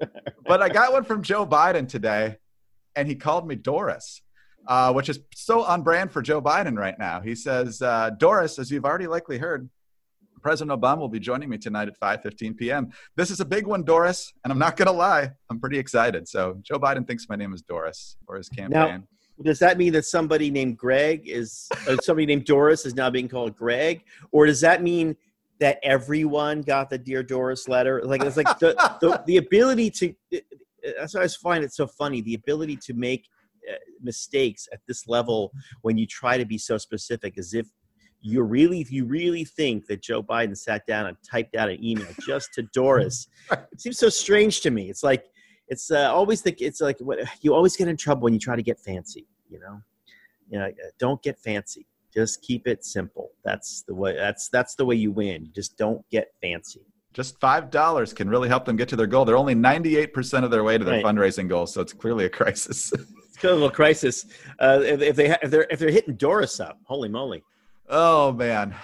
but 0.46 0.60
I 0.60 0.68
got 0.68 0.92
one 0.92 1.04
from 1.04 1.22
Joe 1.22 1.46
Biden 1.46 1.88
today, 1.88 2.36
and 2.94 3.08
he 3.08 3.14
called 3.14 3.46
me 3.46 3.56
Doris. 3.56 4.22
Uh, 4.68 4.92
which 4.92 5.08
is 5.08 5.18
so 5.34 5.64
on 5.64 5.80
brand 5.80 6.12
for 6.12 6.20
Joe 6.20 6.40
Biden 6.40 6.76
right 6.76 6.98
now. 6.98 7.18
He 7.18 7.34
says, 7.34 7.80
uh, 7.80 8.10
Doris, 8.10 8.58
as 8.58 8.70
you've 8.70 8.84
already 8.84 9.06
likely 9.06 9.38
heard, 9.38 9.70
President 10.40 10.78
Obama 10.78 10.98
will 10.98 11.08
be 11.08 11.20
joining 11.20 11.48
me 11.48 11.58
tonight 11.58 11.88
at 11.88 11.98
5:15 11.98 12.56
p.m. 12.56 12.90
This 13.16 13.30
is 13.30 13.40
a 13.40 13.44
big 13.44 13.66
one, 13.66 13.82
Doris, 13.82 14.32
and 14.44 14.52
I'm 14.52 14.58
not 14.58 14.76
going 14.76 14.86
to 14.86 14.92
lie, 14.92 15.30
I'm 15.50 15.60
pretty 15.60 15.78
excited. 15.78 16.28
So 16.28 16.58
Joe 16.62 16.78
Biden 16.78 17.06
thinks 17.06 17.28
my 17.28 17.36
name 17.36 17.52
is 17.52 17.62
Doris 17.62 18.16
for 18.26 18.36
his 18.36 18.48
campaign. 18.48 18.70
Now, 18.70 19.02
does 19.42 19.58
that 19.60 19.78
mean 19.78 19.92
that 19.94 20.04
somebody 20.04 20.50
named 20.50 20.76
Greg 20.76 21.28
is 21.28 21.68
somebody 22.02 22.26
named 22.26 22.44
Doris 22.44 22.84
is 22.84 22.94
now 22.94 23.10
being 23.10 23.28
called 23.28 23.56
Greg, 23.56 24.02
or 24.32 24.46
does 24.46 24.60
that 24.60 24.82
mean 24.82 25.16
that 25.60 25.78
everyone 25.82 26.62
got 26.62 26.90
the 26.90 26.98
Dear 26.98 27.22
Doris 27.22 27.68
letter? 27.68 28.02
Like 28.04 28.22
it's 28.22 28.36
like 28.36 28.58
the 28.58 28.74
the, 29.00 29.22
the 29.26 29.36
ability 29.38 29.90
to. 29.90 30.14
That's 30.98 31.14
why 31.14 31.22
I 31.22 31.28
find 31.28 31.62
it 31.62 31.72
so 31.72 31.86
funny. 31.86 32.22
The 32.22 32.34
ability 32.34 32.76
to 32.76 32.94
make 32.94 33.26
uh, 33.70 33.74
mistakes 34.02 34.66
at 34.72 34.80
this 34.88 35.06
level 35.06 35.52
when 35.82 35.98
you 35.98 36.06
try 36.06 36.38
to 36.38 36.46
be 36.46 36.56
so 36.56 36.78
specific 36.78 37.36
as 37.36 37.52
if 37.52 37.66
you 38.22 38.42
really 38.42 38.86
you 38.90 39.04
really 39.04 39.44
think 39.44 39.86
that 39.86 40.02
Joe 40.02 40.22
Biden 40.22 40.56
sat 40.56 40.86
down 40.86 41.06
and 41.06 41.16
typed 41.28 41.56
out 41.56 41.68
an 41.68 41.82
email 41.82 42.08
just 42.26 42.52
to 42.54 42.62
Doris? 42.74 43.28
it 43.52 43.80
seems 43.80 43.98
so 43.98 44.08
strange 44.08 44.60
to 44.62 44.70
me. 44.70 44.90
It's 44.90 45.02
like 45.02 45.24
it's 45.68 45.90
uh, 45.90 46.12
always 46.12 46.42
the 46.42 46.52
it's 46.58 46.80
like 46.80 46.98
what, 47.00 47.18
you 47.42 47.54
always 47.54 47.76
get 47.76 47.88
in 47.88 47.96
trouble 47.96 48.22
when 48.22 48.32
you 48.32 48.40
try 48.40 48.56
to 48.56 48.62
get 48.62 48.78
fancy. 48.78 49.26
You 49.48 49.60
know, 49.60 49.80
you 50.50 50.58
know, 50.58 50.70
don't 50.98 51.22
get 51.22 51.38
fancy. 51.38 51.86
Just 52.12 52.42
keep 52.42 52.66
it 52.66 52.84
simple. 52.84 53.30
That's 53.44 53.82
the 53.86 53.94
way. 53.94 54.16
That's 54.16 54.48
that's 54.48 54.74
the 54.74 54.84
way 54.84 54.96
you 54.96 55.12
win. 55.12 55.50
Just 55.54 55.78
don't 55.78 56.04
get 56.10 56.28
fancy. 56.42 56.84
Just 57.12 57.40
five 57.40 57.70
dollars 57.70 58.12
can 58.12 58.28
really 58.28 58.48
help 58.48 58.64
them 58.64 58.76
get 58.76 58.88
to 58.90 58.96
their 58.96 59.06
goal. 59.06 59.24
They're 59.24 59.36
only 59.36 59.54
ninety-eight 59.54 60.12
percent 60.12 60.44
of 60.44 60.50
their 60.50 60.64
way 60.64 60.76
to 60.76 60.84
their 60.84 61.02
right. 61.02 61.04
fundraising 61.04 61.48
goal, 61.48 61.66
so 61.66 61.80
it's 61.80 61.92
clearly 61.92 62.24
a 62.24 62.28
crisis. 62.28 62.92
it's 62.92 63.36
kind 63.36 63.52
of 63.52 63.58
a 63.58 63.60
little 63.60 63.70
crisis. 63.70 64.26
Uh, 64.58 64.80
if, 64.82 65.00
if, 65.00 65.16
they 65.16 65.30
if 65.42 65.50
they're 65.50 65.66
if 65.70 65.78
they're 65.78 65.90
hitting 65.90 66.14
Doris 66.14 66.58
up, 66.60 66.78
holy 66.84 67.08
moly! 67.08 67.44
Oh 67.90 68.32
man, 68.32 68.74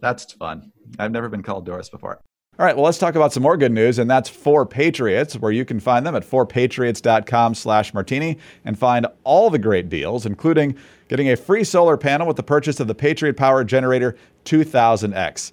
that's 0.00 0.32
fun. 0.34 0.70
I've 0.98 1.12
never 1.12 1.28
been 1.28 1.42
called 1.42 1.64
Doris 1.64 1.88
before. 1.88 2.20
All 2.58 2.66
right, 2.66 2.76
well, 2.76 2.84
let's 2.84 2.98
talk 2.98 3.14
about 3.14 3.32
some 3.32 3.42
more 3.42 3.56
good 3.56 3.72
news, 3.72 3.98
and 3.98 4.10
that's 4.10 4.28
4Patriots, 4.28 5.40
where 5.40 5.50
you 5.50 5.64
can 5.64 5.80
find 5.80 6.04
them 6.04 6.14
at 6.14 6.28
4patriots.com 6.28 7.54
slash 7.54 7.94
martini 7.94 8.36
and 8.66 8.78
find 8.78 9.06
all 9.24 9.48
the 9.48 9.58
great 9.58 9.88
deals, 9.88 10.26
including 10.26 10.76
getting 11.08 11.30
a 11.30 11.36
free 11.36 11.64
solar 11.64 11.96
panel 11.96 12.26
with 12.26 12.36
the 12.36 12.42
purchase 12.42 12.78
of 12.78 12.86
the 12.86 12.94
Patriot 12.94 13.38
Power 13.38 13.64
Generator 13.64 14.14
2000X. 14.44 15.52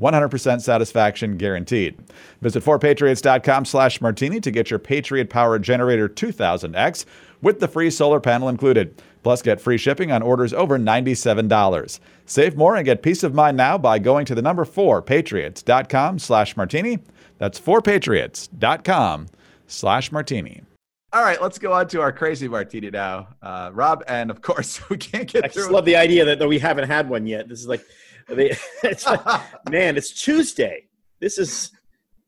100% 0.00 0.60
satisfaction 0.60 1.36
guaranteed. 1.36 1.98
Visit 2.40 2.62
4patriots.com 2.62 3.64
slash 3.64 4.00
martini 4.00 4.40
to 4.40 4.50
get 4.50 4.70
your 4.70 4.78
Patriot 4.78 5.30
Power 5.30 5.58
Generator 5.58 6.08
2000X 6.08 7.04
with 7.42 7.60
the 7.60 7.68
free 7.68 7.90
solar 7.90 8.20
panel 8.20 8.48
included. 8.48 9.00
Plus, 9.22 9.42
get 9.42 9.60
free 9.60 9.78
shipping 9.78 10.12
on 10.12 10.22
orders 10.22 10.52
over 10.52 10.78
$97. 10.78 11.98
Save 12.26 12.56
more 12.56 12.76
and 12.76 12.84
get 12.84 13.02
peace 13.02 13.22
of 13.24 13.34
mind 13.34 13.56
now 13.56 13.76
by 13.76 13.98
going 13.98 14.24
to 14.26 14.34
the 14.34 14.42
number 14.42 14.64
4patriots.com 14.64 16.18
slash 16.18 16.56
martini. 16.56 16.98
That's 17.38 17.58
4patriots.com 17.60 19.26
slash 19.66 20.12
martini. 20.12 20.62
All 21.12 21.22
right, 21.22 21.40
let's 21.40 21.58
go 21.58 21.72
on 21.72 21.88
to 21.88 22.00
our 22.00 22.12
crazy 22.12 22.46
martini 22.46 22.90
now. 22.90 23.28
Uh, 23.40 23.70
Rob, 23.72 24.04
and 24.06 24.30
of 24.30 24.42
course, 24.42 24.86
we 24.90 24.96
can't 24.96 25.28
get 25.28 25.44
I 25.44 25.48
through 25.48 25.62
just 25.62 25.72
love 25.72 25.84
the 25.84 25.96
idea 25.96 26.24
that, 26.24 26.38
that 26.38 26.48
we 26.48 26.58
haven't 26.58 26.88
had 26.88 27.08
one 27.08 27.26
yet. 27.26 27.48
This 27.48 27.60
is 27.60 27.66
like, 27.66 27.84
it's 28.82 29.06
like, 29.06 29.20
man, 29.70 29.96
it's 29.96 30.10
Tuesday. 30.10 30.88
This 31.20 31.38
is 31.38 31.70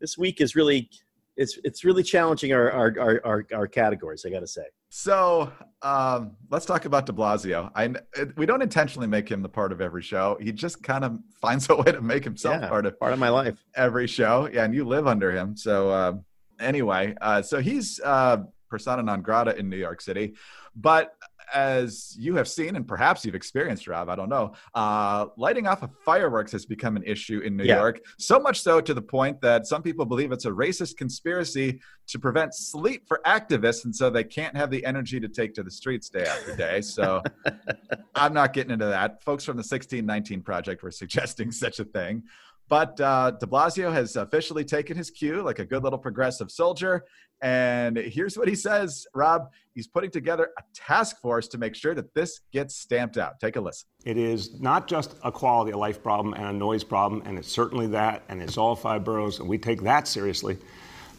this 0.00 0.16
week 0.16 0.40
is 0.40 0.54
really 0.54 0.88
it's 1.37 1.58
it's 1.64 1.84
really 1.84 2.02
challenging 2.02 2.52
our 2.52 2.70
our 2.70 2.94
our, 3.00 3.20
our, 3.24 3.46
our 3.54 3.66
categories. 3.66 4.24
I 4.26 4.30
got 4.30 4.40
to 4.40 4.46
say. 4.46 4.62
So 4.90 5.52
um, 5.82 6.37
let's 6.50 6.64
talk 6.64 6.84
about 6.84 7.04
De 7.06 7.12
Blasio. 7.12 7.70
I 7.74 7.92
we 8.37 8.46
don't 8.46 8.62
intentionally 8.62 9.08
make 9.08 9.28
him 9.28 9.42
the 9.42 9.48
part 9.48 9.72
of 9.72 9.80
every 9.80 10.02
show. 10.02 10.38
He 10.40 10.52
just 10.52 10.82
kind 10.82 11.04
of 11.04 11.18
finds 11.40 11.68
a 11.68 11.76
way 11.76 11.92
to 11.92 12.00
make 12.00 12.24
himself 12.24 12.62
Yeah, 12.62 12.68
part 12.68 12.87
of 12.87 12.98
part 12.98 13.12
of 13.12 13.18
my 13.18 13.28
life. 13.28 13.62
every 13.74 14.06
show. 14.06 14.48
Yeah, 14.52 14.64
and 14.64 14.74
you 14.74 14.84
live 14.84 15.06
under 15.06 15.32
him. 15.32 15.56
So 15.56 15.90
uh, 15.90 16.12
anyway, 16.61 17.14
uh, 17.20 17.42
so 17.42 17.61
he's 17.61 18.00
uh, 18.04 18.38
persona 18.70 19.02
non 19.02 19.22
grata 19.22 19.56
in 19.56 19.68
New 19.68 19.76
York 19.76 20.00
City, 20.00 20.34
but 20.76 21.12
as 21.54 22.14
you 22.18 22.34
have 22.37 22.48
seen 22.48 22.76
and 22.76 22.87
perhaps 22.87 23.24
you've 23.24 23.34
experienced, 23.34 23.87
Rob, 23.88 24.08
I 24.08 24.16
don't 24.16 24.28
know, 24.28 24.54
uh, 24.74 25.26
lighting 25.37 25.66
off 25.66 25.82
of 25.82 25.90
fireworks 26.04 26.52
has 26.52 26.66
become 26.66 26.96
an 26.96 27.02
issue 27.04 27.40
in 27.40 27.56
New 27.56 27.64
Yeah. 27.64 27.78
York. 27.78 28.00
So 28.18 28.38
much 28.38 28.61
so 28.62 28.80
to 28.80 28.94
the 28.94 29.02
point 29.02 29.40
that 29.40 29.66
some 29.66 29.82
people 29.82 30.04
believe 30.04 30.32
it's 30.32 30.44
a 30.44 30.50
racist 30.50 30.96
conspiracy 30.96 31.80
to 32.08 32.18
prevent 32.18 32.54
sleep 32.54 33.06
for 33.06 33.20
activists, 33.26 33.84
and 33.84 33.94
so 33.94 34.08
they 34.08 34.24
can't 34.24 34.56
have 34.56 34.70
the 34.70 34.84
energy 34.84 35.20
to 35.20 35.28
take 35.28 35.54
to 35.54 35.62
the 35.62 35.70
streets 35.70 36.08
day 36.08 36.24
after 36.24 36.56
day. 36.56 36.80
So 36.80 37.22
I'm 38.14 38.32
not 38.32 38.52
getting 38.52 38.72
into 38.72 38.87
that. 38.87 39.22
Folks 39.22 39.44
from 39.44 39.56
the 39.56 39.61
1619 39.61 40.42
Project 40.42 40.82
were 40.82 40.90
suggesting 40.90 41.52
such 41.64 41.80
a 41.80 41.84
thing. 41.84 42.22
But 42.68 43.00
uh, 43.00 43.33
de 43.33 43.46
Blasio 43.46 43.92
has 43.92 44.16
officially 44.16 44.64
taken 44.64 44.96
his 44.96 45.11
cue 45.11 45.42
like 45.42 45.59
a 45.59 45.64
good 45.64 45.83
little 45.83 45.98
progressive 45.98 46.50
soldier. 46.50 47.04
And 47.40 47.96
here's 47.96 48.37
what 48.37 48.48
he 48.48 48.54
says 48.54 49.07
Rob, 49.14 49.50
he's 49.74 49.87
putting 49.87 50.11
together 50.11 50.50
a 50.59 50.62
task 50.74 51.20
force 51.20 51.46
to 51.48 51.59
make 51.59 51.74
sure 51.74 51.94
that 51.94 52.12
this 52.14 52.40
gets 52.52 52.76
stamped 52.76 53.16
out. 53.16 53.38
Take 53.40 53.57
a 53.57 53.61
listen. 53.61 53.88
It 54.04 54.16
is 54.16 54.61
not 54.61 54.88
just 54.88 55.14
a 55.22 55.31
quality 55.31 55.72
of 55.72 55.78
life 55.78 56.02
problem 56.02 56.35
and 56.35 56.44
a 56.44 56.52
noise 56.52 56.83
problem, 56.83 57.22
and 57.24 57.38
it's 57.38 57.50
certainly 57.50 57.87
that, 57.88 58.22
and 58.28 58.42
it's 58.42 58.59
all 58.59 58.74
five 58.74 59.04
boroughs, 59.04 59.38
and 59.38 59.48
we 59.48 59.57
take 59.57 59.83
that 59.83 60.09
seriously, 60.09 60.59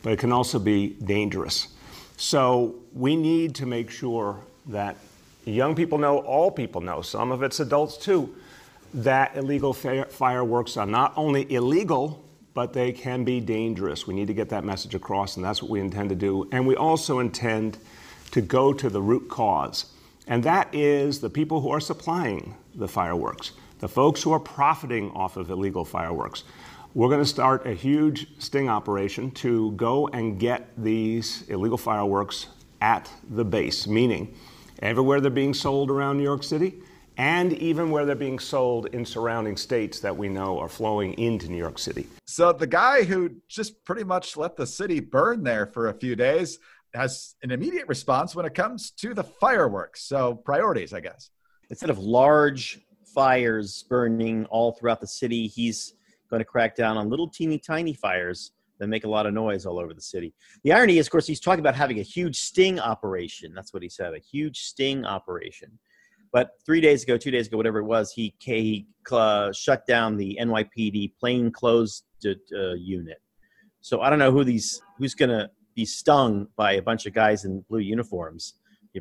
but 0.03 0.11
it 0.11 0.19
can 0.19 0.33
also 0.33 0.59
be 0.59 0.89
dangerous. 1.05 1.69
So 2.17 2.75
we 2.93 3.15
need 3.15 3.55
to 3.55 3.65
make 3.65 3.89
sure 3.89 4.41
that 4.67 4.97
young 5.45 5.73
people 5.73 5.97
know, 5.97 6.17
all 6.19 6.51
people 6.51 6.81
know, 6.81 7.01
some 7.01 7.31
of 7.31 7.43
it's 7.43 7.61
adults 7.61 7.97
too, 7.97 8.35
that 8.93 9.35
illegal 9.37 9.73
fireworks 9.73 10.77
are 10.77 10.85
not 10.85 11.13
only 11.15 11.51
illegal, 11.53 12.23
but 12.53 12.73
they 12.73 12.91
can 12.91 13.23
be 13.23 13.39
dangerous. 13.39 14.07
We 14.07 14.13
need 14.13 14.27
to 14.27 14.33
get 14.33 14.49
that 14.49 14.63
message 14.63 14.95
across, 14.95 15.35
and 15.35 15.45
that's 15.45 15.61
what 15.61 15.69
we 15.69 15.79
intend 15.79 16.09
to 16.09 16.15
do. 16.15 16.49
And 16.51 16.65
we 16.65 16.75
also 16.75 17.19
intend 17.19 17.77
to 18.31 18.41
go 18.41 18.73
to 18.73 18.89
the 18.89 19.01
root 19.01 19.29
cause, 19.29 19.93
and 20.27 20.43
that 20.43 20.73
is 20.73 21.19
the 21.19 21.29
people 21.29 21.61
who 21.61 21.69
are 21.69 21.79
supplying 21.79 22.55
the 22.75 22.87
fireworks, 22.87 23.53
the 23.79 23.87
folks 23.87 24.21
who 24.21 24.31
are 24.31 24.39
profiting 24.39 25.11
off 25.11 25.37
of 25.37 25.49
illegal 25.49 25.85
fireworks. 25.85 26.43
We're 26.95 27.07
going 27.07 27.21
to 27.21 27.25
start 27.25 27.65
a 27.67 27.73
huge 27.73 28.27
sting 28.39 28.67
operation 28.67 29.31
to 29.31 29.71
go 29.73 30.07
and 30.07 30.39
get 30.39 30.69
these 30.77 31.43
illegal 31.47 31.77
fireworks 31.77 32.47
at 32.81 33.11
the 33.29 33.45
base, 33.45 33.87
meaning 33.87 34.35
everywhere 34.81 35.21
they're 35.21 35.31
being 35.31 35.53
sold 35.53 35.91
around 35.91 36.17
New 36.17 36.23
York 36.23 36.43
City, 36.43 36.81
and 37.19 37.51
even 37.51 37.91
where 37.91 38.05
they're 38.05 38.15
being 38.15 38.39
sold 38.39 38.85
in 38.87 39.05
surrounding 39.05 39.57
states 39.57 39.99
that 39.99 40.15
we 40.15 40.29
know 40.29 40.57
are 40.57 40.69
flowing 40.69 41.13
into 41.15 41.49
New 41.49 41.57
York 41.57 41.77
City. 41.77 42.07
So 42.25 42.53
the 42.53 42.65
guy 42.65 43.03
who 43.03 43.31
just 43.49 43.83
pretty 43.83 44.05
much 44.05 44.37
let 44.37 44.55
the 44.55 44.65
city 44.65 45.01
burn 45.01 45.43
there 45.43 45.65
for 45.65 45.89
a 45.89 45.93
few 45.93 46.15
days 46.15 46.59
has 46.93 47.35
an 47.43 47.51
immediate 47.51 47.89
response 47.89 48.35
when 48.35 48.45
it 48.45 48.55
comes 48.55 48.91
to 48.91 49.13
the 49.13 49.23
fireworks. 49.23 50.01
So 50.03 50.35
priorities, 50.35 50.93
I 50.93 51.01
guess. 51.01 51.29
Instead 51.69 51.89
of 51.89 51.99
large 51.99 52.79
fires 53.13 53.83
burning 53.89 54.45
all 54.45 54.71
throughout 54.71 55.01
the 55.01 55.07
city, 55.07 55.45
he's 55.45 55.95
going 56.29 56.39
to 56.39 56.45
crack 56.45 56.73
down 56.73 56.95
on 56.95 57.09
little 57.09 57.27
teeny 57.27 57.59
tiny 57.59 57.93
fires 57.93 58.53
that 58.79 58.87
make 58.87 59.03
a 59.03 59.09
lot 59.09 59.25
of 59.25 59.33
noise 59.33 59.65
all 59.65 59.77
over 59.77 59.93
the 59.93 60.01
city. 60.01 60.33
The 60.63 60.71
irony 60.71 60.99
is, 60.99 61.07
of 61.07 61.11
course, 61.11 61.27
he's 61.27 61.41
talking 61.41 61.59
about 61.59 61.75
having 61.75 61.99
a 61.99 62.03
huge 62.03 62.39
sting 62.39 62.79
operation. 62.79 63.53
That's 63.53 63.73
what 63.73 63.83
he 63.83 63.89
said, 63.89 64.13
a 64.13 64.19
huge 64.19 64.61
sting 64.61 65.03
operation. 65.03 65.77
But 66.31 66.51
three 66.65 66.81
days 66.81 67.03
ago, 67.03 67.17
two 67.17 67.31
days 67.31 67.47
ago, 67.47 67.57
whatever 67.57 67.79
it 67.79 67.85
was, 67.85 68.11
he, 68.11 68.35
he 68.39 68.87
shut 69.53 69.85
down 69.87 70.17
the 70.17 70.37
NYPD 70.41 71.13
plainclothes 71.19 72.03
uh, 72.25 72.73
unit. 72.73 73.21
So 73.81 74.01
I 74.01 74.09
don't 74.09 74.19
know 74.19 74.31
who 74.31 74.43
these 74.43 74.81
who's 74.97 75.15
going 75.15 75.29
to 75.29 75.49
be 75.75 75.85
stung 75.85 76.47
by 76.55 76.73
a 76.73 76.81
bunch 76.81 77.05
of 77.05 77.13
guys 77.13 77.45
in 77.45 77.61
blue 77.69 77.79
uniforms. 77.79 78.55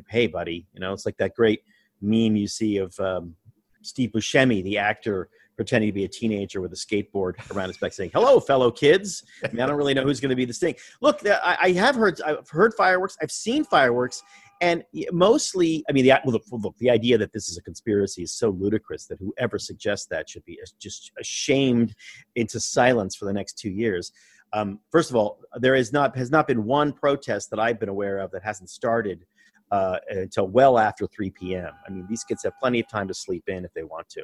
Hey, 0.07 0.27
buddy, 0.27 0.65
you 0.73 0.79
know 0.79 0.93
it's 0.93 1.05
like 1.05 1.17
that 1.17 1.35
great 1.35 1.61
meme 2.01 2.37
you 2.37 2.47
see 2.47 2.77
of 2.77 2.97
um, 2.99 3.35
Steve 3.81 4.11
Buscemi, 4.11 4.63
the 4.63 4.77
actor, 4.77 5.29
pretending 5.57 5.89
to 5.89 5.93
be 5.93 6.05
a 6.05 6.07
teenager 6.07 6.61
with 6.61 6.71
a 6.71 6.75
skateboard 6.75 7.33
around 7.53 7.67
his 7.67 7.77
back, 7.77 7.91
saying, 7.91 8.11
"Hello, 8.13 8.39
fellow 8.39 8.71
kids." 8.71 9.23
I 9.43 9.49
mean, 9.49 9.59
I 9.59 9.65
don't 9.65 9.75
really 9.75 9.93
know 9.93 10.03
who's 10.03 10.21
going 10.21 10.29
to 10.29 10.35
be 10.35 10.45
the 10.45 10.53
sting. 10.53 10.75
Look, 11.01 11.19
I, 11.25 11.57
I 11.61 11.71
have 11.73 11.95
heard, 11.95 12.21
I've 12.21 12.47
heard 12.49 12.73
fireworks, 12.75 13.17
I've 13.21 13.31
seen 13.31 13.65
fireworks, 13.65 14.23
and 14.61 14.83
mostly, 15.11 15.85
I 15.89 15.93
mean, 15.93 16.03
the 16.03 16.19
well, 16.25 16.33
look, 16.33 16.43
look, 16.51 16.77
the 16.79 16.89
idea 16.89 17.17
that 17.17 17.31
this 17.31 17.47
is 17.47 17.57
a 17.57 17.61
conspiracy 17.61 18.23
is 18.23 18.33
so 18.33 18.49
ludicrous 18.49 19.05
that 19.07 19.19
whoever 19.19 19.57
suggests 19.57 20.07
that 20.07 20.29
should 20.29 20.43
be 20.43 20.59
just 20.79 21.11
ashamed 21.19 21.95
into 22.35 22.59
silence 22.59 23.15
for 23.15 23.25
the 23.25 23.33
next 23.33 23.57
two 23.57 23.69
years. 23.69 24.11
Um, 24.51 24.79
first 24.91 25.09
of 25.09 25.15
all, 25.15 25.39
there 25.55 25.75
is 25.75 25.93
not 25.93 26.17
has 26.17 26.29
not 26.29 26.47
been 26.47 26.65
one 26.65 26.91
protest 26.91 27.49
that 27.51 27.59
I've 27.59 27.79
been 27.79 27.89
aware 27.89 28.17
of 28.17 28.31
that 28.31 28.43
hasn't 28.43 28.69
started 28.69 29.25
uh, 29.71 29.97
until 30.09 30.47
well 30.47 30.77
after 30.77 31.07
3 31.07 31.29
p.m. 31.29 31.71
I 31.87 31.91
mean, 31.91 32.05
these 32.09 32.23
kids 32.23 32.43
have 32.43 32.53
plenty 32.59 32.79
of 32.79 32.89
time 32.89 33.07
to 33.07 33.13
sleep 33.13 33.43
in 33.47 33.63
if 33.63 33.73
they 33.73 33.83
want 33.83 34.09
to. 34.09 34.23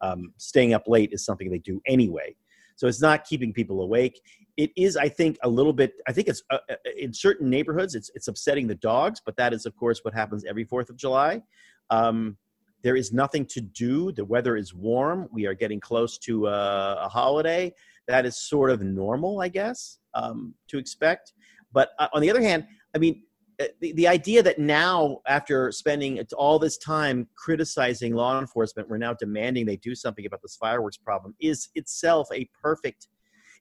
Um, 0.00 0.32
staying 0.36 0.74
up 0.74 0.84
late 0.86 1.12
is 1.12 1.24
something 1.24 1.50
they 1.50 1.58
do 1.58 1.80
anyway. 1.86 2.34
So 2.76 2.86
it's 2.86 3.00
not 3.00 3.24
keeping 3.24 3.52
people 3.52 3.82
awake. 3.82 4.20
It 4.56 4.70
is, 4.76 4.96
I 4.96 5.08
think, 5.08 5.38
a 5.42 5.48
little 5.48 5.72
bit. 5.72 5.94
I 6.06 6.12
think 6.12 6.28
it's 6.28 6.42
uh, 6.50 6.58
in 6.96 7.12
certain 7.12 7.50
neighborhoods, 7.50 7.94
it's 7.94 8.10
it's 8.14 8.28
upsetting 8.28 8.66
the 8.66 8.74
dogs, 8.76 9.20
but 9.24 9.36
that 9.36 9.52
is, 9.52 9.66
of 9.66 9.76
course, 9.76 10.00
what 10.04 10.14
happens 10.14 10.44
every 10.44 10.64
Fourth 10.64 10.88
of 10.88 10.96
July. 10.96 11.42
Um, 11.90 12.36
there 12.82 12.96
is 12.96 13.12
nothing 13.12 13.44
to 13.46 13.60
do. 13.60 14.12
The 14.12 14.24
weather 14.24 14.56
is 14.56 14.72
warm. 14.72 15.28
We 15.32 15.46
are 15.46 15.54
getting 15.54 15.80
close 15.80 16.18
to 16.18 16.46
uh, 16.46 17.00
a 17.04 17.08
holiday. 17.08 17.74
That 18.06 18.24
is 18.24 18.36
sort 18.38 18.70
of 18.70 18.80
normal, 18.82 19.40
I 19.40 19.48
guess, 19.48 19.98
um, 20.14 20.54
to 20.68 20.78
expect. 20.78 21.32
But 21.72 21.90
uh, 21.98 22.08
on 22.12 22.22
the 22.22 22.30
other 22.30 22.40
hand, 22.40 22.66
I 22.94 22.98
mean, 22.98 23.22
uh, 23.22 23.25
Uh, 23.58 23.66
the, 23.80 23.92
the 23.92 24.06
idea 24.06 24.42
that 24.42 24.58
now, 24.58 25.18
after 25.26 25.72
spending 25.72 26.22
all 26.36 26.58
this 26.58 26.76
time 26.76 27.26
criticizing 27.34 28.14
law 28.14 28.38
enforcement, 28.38 28.88
we're 28.88 28.98
now 28.98 29.14
demanding 29.14 29.64
they 29.64 29.76
do 29.76 29.94
something 29.94 30.26
about 30.26 30.42
this 30.42 30.56
fireworks 30.56 30.98
problem 30.98 31.34
is 31.40 31.68
itself 31.74 32.28
a 32.34 32.48
perfect 32.62 33.08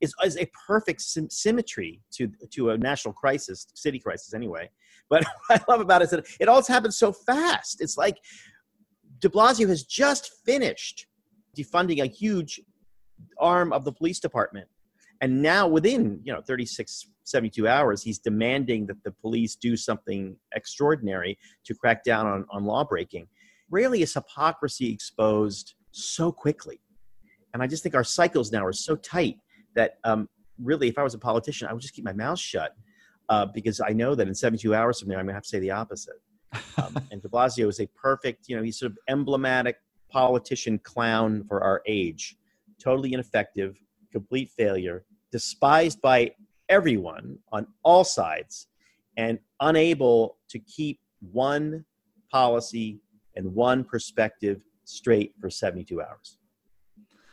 is, 0.01 0.13
is 0.25 0.37
a 0.37 0.45
perfect 0.67 1.01
sim- 1.01 1.29
symmetry 1.29 2.01
to 2.11 2.29
to 2.51 2.71
a 2.71 2.77
national 2.77 3.13
crisis, 3.13 3.67
city 3.73 3.99
crisis 3.99 4.33
anyway. 4.33 4.69
But 5.09 5.23
what 5.47 5.61
I 5.61 5.71
love 5.71 5.81
about 5.81 6.01
it 6.01 6.05
is 6.05 6.11
that 6.11 6.25
it 6.39 6.49
all 6.49 6.61
happened 6.63 6.93
so 6.93 7.13
fast. 7.13 7.81
It's 7.81 7.97
like 7.97 8.17
De 9.19 9.29
Blasio 9.29 9.67
has 9.69 9.83
just 9.83 10.31
finished 10.45 11.07
defunding 11.57 12.01
a 12.01 12.05
huge 12.05 12.59
arm 13.39 13.71
of 13.71 13.85
the 13.85 13.91
police 13.91 14.19
department 14.19 14.67
and 15.21 15.41
now 15.41 15.67
within 15.67 16.19
you 16.23 16.33
know 16.33 16.41
36 16.41 17.07
72 17.23 17.67
hours 17.67 18.03
he's 18.03 18.19
demanding 18.19 18.85
that 18.85 19.03
the 19.03 19.11
police 19.11 19.55
do 19.55 19.75
something 19.75 20.35
extraordinary 20.53 21.37
to 21.63 21.73
crack 21.73 22.03
down 22.03 22.27
on, 22.27 22.45
on 22.51 22.65
law 22.65 22.83
breaking. 22.83 23.27
Rarely 23.69 24.03
is 24.03 24.13
hypocrisy 24.13 24.91
exposed 24.91 25.73
so 25.91 26.31
quickly. 26.31 26.79
And 27.53 27.63
i 27.63 27.67
just 27.67 27.83
think 27.83 27.95
our 27.95 28.03
cycles 28.03 28.51
now 28.51 28.65
are 28.65 28.73
so 28.73 28.95
tight 28.95 29.37
that 29.75 29.95
um, 30.03 30.29
really 30.61 30.87
if 30.87 30.97
i 30.97 31.03
was 31.03 31.13
a 31.13 31.19
politician 31.19 31.67
i 31.67 31.73
would 31.73 31.81
just 31.81 31.93
keep 31.93 32.05
my 32.05 32.13
mouth 32.13 32.39
shut 32.39 32.75
uh, 33.29 33.45
because 33.45 33.81
i 33.81 33.91
know 33.91 34.15
that 34.15 34.27
in 34.27 34.35
72 34.35 34.73
hours 34.75 34.99
from 34.99 35.09
now 35.09 35.15
i'm 35.15 35.25
going 35.25 35.29
to 35.29 35.33
have 35.33 35.43
to 35.43 35.49
say 35.49 35.59
the 35.59 35.71
opposite. 35.71 36.21
Um, 36.77 36.95
and 37.11 37.21
De 37.21 37.27
Blasio 37.27 37.67
is 37.69 37.79
a 37.79 37.87
perfect, 37.87 38.47
you 38.47 38.55
know, 38.55 38.63
he's 38.63 38.79
sort 38.79 38.91
of 38.91 38.97
emblematic 39.09 39.77
politician 40.09 40.79
clown 40.79 41.43
for 41.47 41.63
our 41.63 41.81
age. 41.87 42.35
Totally 42.79 43.13
ineffective, 43.13 43.77
complete 44.15 44.49
failure, 44.57 45.03
despised 45.29 45.99
by 46.01 46.31
everyone 46.69 47.37
on 47.51 47.67
all 47.83 48.05
sides, 48.05 48.67
and 49.17 49.37
unable 49.59 50.37
to 50.49 50.57
keep 50.59 51.01
one 51.19 51.83
policy 52.31 53.01
and 53.35 53.45
one 53.53 53.83
perspective 53.83 54.61
straight 54.85 55.33
for 55.41 55.49
72 55.49 56.01
hours. 56.01 56.37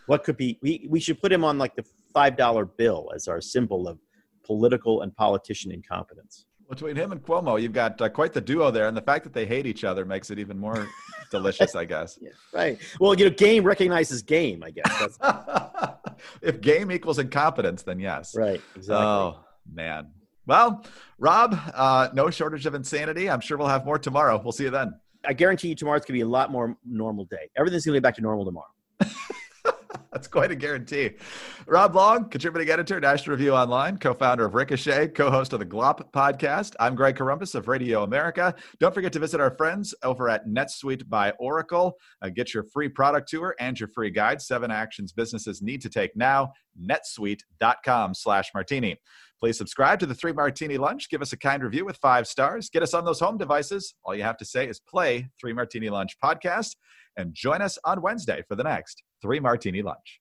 What 0.06 0.24
could 0.24 0.36
be, 0.36 0.58
we, 0.60 0.86
we 0.90 0.98
should 0.98 1.20
put 1.20 1.30
him 1.32 1.44
on 1.44 1.56
like 1.56 1.76
the 1.76 1.84
$5 2.14 2.76
bill 2.76 3.12
as 3.14 3.28
our 3.28 3.40
symbol 3.40 3.86
of 3.86 4.00
political 4.44 5.02
and 5.02 5.14
politician 5.14 5.70
incompetence. 5.70 6.46
Between 6.68 6.96
him 6.96 7.12
and 7.12 7.22
Cuomo, 7.22 7.62
you've 7.62 7.72
got 7.72 8.00
uh, 8.00 8.08
quite 8.08 8.32
the 8.32 8.40
duo 8.40 8.72
there, 8.72 8.88
and 8.88 8.96
the 8.96 9.02
fact 9.02 9.22
that 9.24 9.32
they 9.32 9.46
hate 9.46 9.66
each 9.66 9.84
other 9.84 10.04
makes 10.04 10.30
it 10.30 10.38
even 10.40 10.58
more 10.58 10.88
delicious, 11.30 11.76
I 11.76 11.84
guess. 11.84 12.18
Yeah, 12.20 12.30
right. 12.52 12.78
Well, 12.98 13.14
you 13.14 13.26
know, 13.26 13.30
game 13.30 13.62
recognizes 13.62 14.22
game. 14.22 14.64
I 14.64 14.70
guess. 14.70 15.18
if 16.40 16.60
game 16.60 16.90
equals 16.90 17.18
incompetence, 17.18 17.82
then 17.82 17.98
yes. 18.00 18.34
Right. 18.36 18.60
Exactly. 18.76 19.06
Oh 19.06 19.40
man. 19.72 20.08
Well, 20.46 20.84
Rob, 21.18 21.56
uh, 21.72 22.08
no 22.14 22.28
shortage 22.30 22.66
of 22.66 22.74
insanity. 22.74 23.30
I'm 23.30 23.40
sure 23.40 23.56
we'll 23.56 23.68
have 23.68 23.84
more 23.84 23.98
tomorrow. 23.98 24.40
We'll 24.42 24.52
see 24.52 24.64
you 24.64 24.70
then. 24.70 24.94
I 25.24 25.34
guarantee 25.34 25.68
you 25.68 25.74
tomorrow's 25.76 26.04
gonna 26.04 26.16
be 26.16 26.22
a 26.22 26.28
lot 26.28 26.50
more 26.50 26.76
normal 26.84 27.26
day. 27.26 27.50
Everything's 27.56 27.86
gonna 27.86 27.96
be 27.96 28.00
back 28.00 28.16
to 28.16 28.22
normal 28.22 28.44
tomorrow. 28.44 28.66
That's 30.12 30.28
quite 30.28 30.50
a 30.50 30.54
guarantee. 30.54 31.12
Rob 31.66 31.94
Long, 31.94 32.28
contributing 32.28 32.70
editor, 32.70 33.00
National 33.00 33.34
Review 33.34 33.54
Online, 33.54 33.96
co 33.96 34.12
founder 34.12 34.44
of 34.44 34.54
Ricochet, 34.54 35.08
co 35.08 35.30
host 35.30 35.54
of 35.54 35.58
the 35.58 35.64
GLOP 35.64 36.12
podcast. 36.12 36.74
I'm 36.78 36.94
Greg 36.94 37.16
Corombos 37.16 37.54
of 37.54 37.66
Radio 37.66 38.02
America. 38.02 38.54
Don't 38.78 38.92
forget 38.92 39.12
to 39.14 39.18
visit 39.18 39.40
our 39.40 39.56
friends 39.56 39.94
over 40.02 40.28
at 40.28 40.46
NetSuite 40.46 41.08
by 41.08 41.30
Oracle. 41.38 41.96
Uh, 42.20 42.28
get 42.28 42.52
your 42.52 42.64
free 42.64 42.90
product 42.90 43.30
tour 43.30 43.54
and 43.58 43.80
your 43.80 43.88
free 43.88 44.10
guide, 44.10 44.42
Seven 44.42 44.70
Actions 44.70 45.12
Businesses 45.12 45.62
Need 45.62 45.80
to 45.80 45.88
Take 45.88 46.14
Now, 46.14 46.52
netsuite.com 46.78 48.12
slash 48.12 48.50
martini. 48.52 48.98
Please 49.40 49.56
subscribe 49.56 49.98
to 49.98 50.06
the 50.06 50.14
Three 50.14 50.32
Martini 50.32 50.76
Lunch. 50.76 51.08
Give 51.08 51.22
us 51.22 51.32
a 51.32 51.38
kind 51.38 51.64
review 51.64 51.86
with 51.86 51.96
five 51.96 52.28
stars. 52.28 52.68
Get 52.68 52.82
us 52.82 52.92
on 52.92 53.06
those 53.06 53.18
home 53.18 53.38
devices. 53.38 53.94
All 54.04 54.14
you 54.14 54.22
have 54.22 54.36
to 54.36 54.44
say 54.44 54.68
is 54.68 54.78
play 54.78 55.30
Three 55.40 55.54
Martini 55.54 55.88
Lunch 55.88 56.16
podcast 56.22 56.76
and 57.16 57.34
join 57.34 57.62
us 57.62 57.78
on 57.84 58.02
Wednesday 58.02 58.42
for 58.48 58.54
the 58.54 58.64
next 58.64 59.02
Three 59.20 59.40
Martini 59.40 59.82
Lunch. 59.82 60.20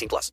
18 0.01 0.09
plus. 0.09 0.29